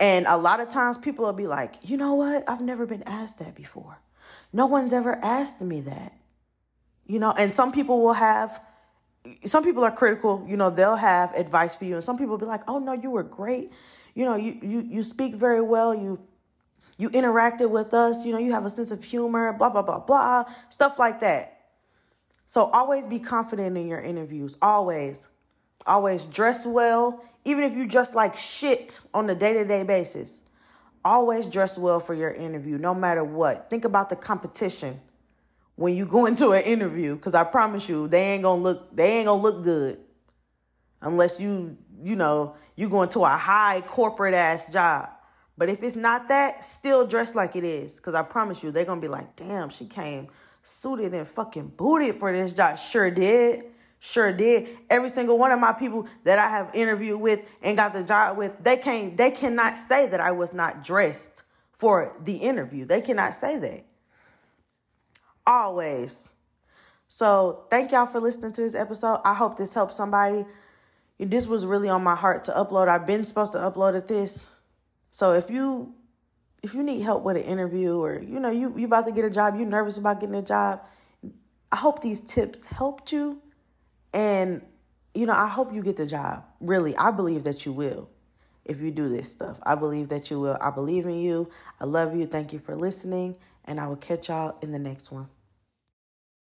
And 0.00 0.26
a 0.26 0.36
lot 0.36 0.60
of 0.60 0.70
times 0.70 0.96
people 0.96 1.26
will 1.26 1.32
be 1.32 1.46
like, 1.46 1.74
you 1.82 1.96
know 1.96 2.14
what? 2.14 2.48
I've 2.48 2.60
never 2.60 2.86
been 2.86 3.02
asked 3.02 3.40
that 3.40 3.54
before. 3.54 3.98
No 4.52 4.66
one's 4.66 4.92
ever 4.92 5.16
asked 5.16 5.60
me 5.60 5.80
that. 5.82 6.14
You 7.06 7.18
know, 7.18 7.32
and 7.32 7.54
some 7.54 7.72
people 7.72 8.00
will 8.00 8.14
have, 8.14 8.60
some 9.44 9.64
people 9.64 9.84
are 9.84 9.90
critical, 9.90 10.44
you 10.48 10.56
know, 10.56 10.70
they'll 10.70 10.96
have 10.96 11.34
advice 11.34 11.74
for 11.74 11.84
you. 11.84 11.94
And 11.94 12.04
some 12.04 12.18
people 12.18 12.38
be 12.38 12.46
like, 12.46 12.62
oh 12.68 12.78
no, 12.78 12.92
you 12.92 13.10
were 13.10 13.22
great. 13.22 13.70
You 14.14 14.24
know, 14.24 14.36
you, 14.36 14.58
you, 14.62 14.80
you 14.80 15.02
speak 15.02 15.34
very 15.34 15.60
well. 15.60 15.94
You, 15.94 16.18
you 16.96 17.10
interacted 17.10 17.70
with 17.70 17.94
us. 17.94 18.24
You 18.24 18.32
know, 18.32 18.38
you 18.38 18.52
have 18.52 18.64
a 18.64 18.70
sense 18.70 18.90
of 18.90 19.04
humor, 19.04 19.52
blah, 19.52 19.70
blah, 19.70 19.82
blah, 19.82 20.00
blah, 20.00 20.44
stuff 20.70 20.98
like 20.98 21.20
that. 21.20 21.60
So 22.46 22.64
always 22.64 23.06
be 23.06 23.18
confident 23.18 23.76
in 23.76 23.86
your 23.86 24.00
interviews. 24.00 24.56
Always. 24.62 25.28
Always 25.86 26.24
dress 26.24 26.66
well 26.66 27.22
even 27.48 27.64
if 27.64 27.74
you 27.74 27.86
dress 27.86 28.14
like 28.14 28.36
shit 28.36 29.00
on 29.14 29.28
a 29.30 29.34
day 29.34 29.54
to 29.54 29.64
day 29.64 29.82
basis, 29.82 30.42
always 31.04 31.46
dress 31.46 31.78
well 31.78 31.98
for 31.98 32.12
your 32.12 32.30
interview, 32.30 32.76
no 32.76 32.94
matter 32.94 33.24
what. 33.24 33.70
Think 33.70 33.86
about 33.86 34.10
the 34.10 34.16
competition 34.16 35.00
when 35.78 35.94
you 35.94 36.06
go 36.06 36.26
into 36.26 36.50
an 36.50 36.64
interview, 36.64 37.14
because 37.14 37.36
I 37.36 37.44
promise 37.44 37.88
you, 37.88 38.08
they 38.08 38.32
ain't 38.32 38.42
gonna 38.42 38.60
look 38.60 38.96
they 38.96 39.18
ain't 39.18 39.26
gonna 39.26 39.40
look 39.40 39.62
good 39.62 40.00
unless 41.00 41.38
you 41.38 41.78
you 42.02 42.16
know 42.16 42.56
you 42.74 42.88
go 42.88 43.02
into 43.02 43.20
a 43.20 43.28
high 43.28 43.80
corporate 43.82 44.34
ass 44.34 44.72
job. 44.72 45.08
But 45.56 45.68
if 45.68 45.84
it's 45.84 45.94
not 45.94 46.28
that, 46.28 46.64
still 46.64 47.06
dress 47.06 47.36
like 47.36 47.54
it 47.54 47.62
is, 47.62 47.96
because 47.96 48.14
I 48.14 48.24
promise 48.24 48.60
you, 48.60 48.72
they're 48.72 48.84
gonna 48.84 49.00
be 49.00 49.06
like, 49.06 49.36
damn, 49.36 49.68
she 49.68 49.86
came 49.86 50.26
suited 50.62 51.14
and 51.14 51.26
fucking 51.26 51.68
booted 51.76 52.16
for 52.16 52.32
this 52.32 52.54
job. 52.54 52.76
Sure 52.76 53.08
did. 53.08 53.62
Sure 54.00 54.32
did. 54.32 54.76
Every 54.90 55.08
single 55.08 55.38
one 55.38 55.52
of 55.52 55.60
my 55.60 55.72
people 55.72 56.08
that 56.24 56.40
I 56.40 56.48
have 56.50 56.74
interviewed 56.74 57.20
with 57.20 57.48
and 57.62 57.76
got 57.76 57.92
the 57.92 58.02
job 58.02 58.36
with, 58.36 58.52
they 58.64 58.78
can't 58.78 59.16
they 59.16 59.30
cannot 59.30 59.78
say 59.78 60.08
that 60.08 60.18
I 60.18 60.32
was 60.32 60.52
not 60.52 60.82
dressed 60.82 61.44
for 61.70 62.16
the 62.24 62.34
interview. 62.34 62.84
They 62.84 63.00
cannot 63.00 63.34
say 63.34 63.60
that. 63.60 63.87
Always. 65.48 66.28
So 67.08 67.64
thank 67.70 67.92
y'all 67.92 68.04
for 68.04 68.20
listening 68.20 68.52
to 68.52 68.60
this 68.60 68.74
episode. 68.74 69.20
I 69.24 69.32
hope 69.32 69.56
this 69.56 69.72
helps 69.72 69.96
somebody. 69.96 70.44
This 71.18 71.46
was 71.46 71.64
really 71.64 71.88
on 71.88 72.04
my 72.04 72.14
heart 72.14 72.44
to 72.44 72.52
upload. 72.52 72.88
I've 72.88 73.06
been 73.06 73.24
supposed 73.24 73.52
to 73.52 73.58
upload 73.58 73.94
it 73.94 74.06
this. 74.06 74.50
So 75.10 75.32
if 75.32 75.50
you 75.50 75.94
if 76.62 76.74
you 76.74 76.82
need 76.82 77.00
help 77.00 77.22
with 77.22 77.36
an 77.36 77.44
interview 77.44 77.96
or 77.96 78.20
you 78.20 78.38
know 78.38 78.50
you 78.50 78.74
you 78.76 78.84
about 78.84 79.06
to 79.06 79.12
get 79.12 79.24
a 79.24 79.30
job, 79.30 79.56
you're 79.56 79.66
nervous 79.66 79.96
about 79.96 80.20
getting 80.20 80.34
a 80.34 80.42
job, 80.42 80.82
I 81.72 81.76
hope 81.76 82.02
these 82.02 82.20
tips 82.20 82.66
helped 82.66 83.10
you 83.10 83.40
and, 84.12 84.62
you 85.14 85.26
know, 85.26 85.32
I 85.32 85.48
hope 85.48 85.72
you 85.72 85.82
get 85.82 85.96
the 85.96 86.06
job. 86.06 86.44
Really, 86.60 86.96
I 86.96 87.10
believe 87.10 87.44
that 87.44 87.66
you 87.66 87.72
will 87.72 88.10
if 88.64 88.80
you 88.80 88.90
do 88.90 89.08
this 89.08 89.30
stuff. 89.30 89.58
I 89.64 89.74
believe 89.74 90.08
that 90.10 90.30
you 90.30 90.40
will. 90.40 90.58
I 90.60 90.70
believe 90.70 91.06
in 91.06 91.18
you. 91.20 91.48
I 91.80 91.84
love 91.84 92.14
you. 92.14 92.26
Thank 92.26 92.52
you 92.52 92.58
for 92.58 92.76
listening. 92.76 93.36
And 93.64 93.80
I 93.80 93.86
will 93.86 93.96
catch 93.96 94.28
y'all 94.28 94.58
in 94.62 94.72
the 94.72 94.78
next 94.78 95.10
one. 95.10 95.28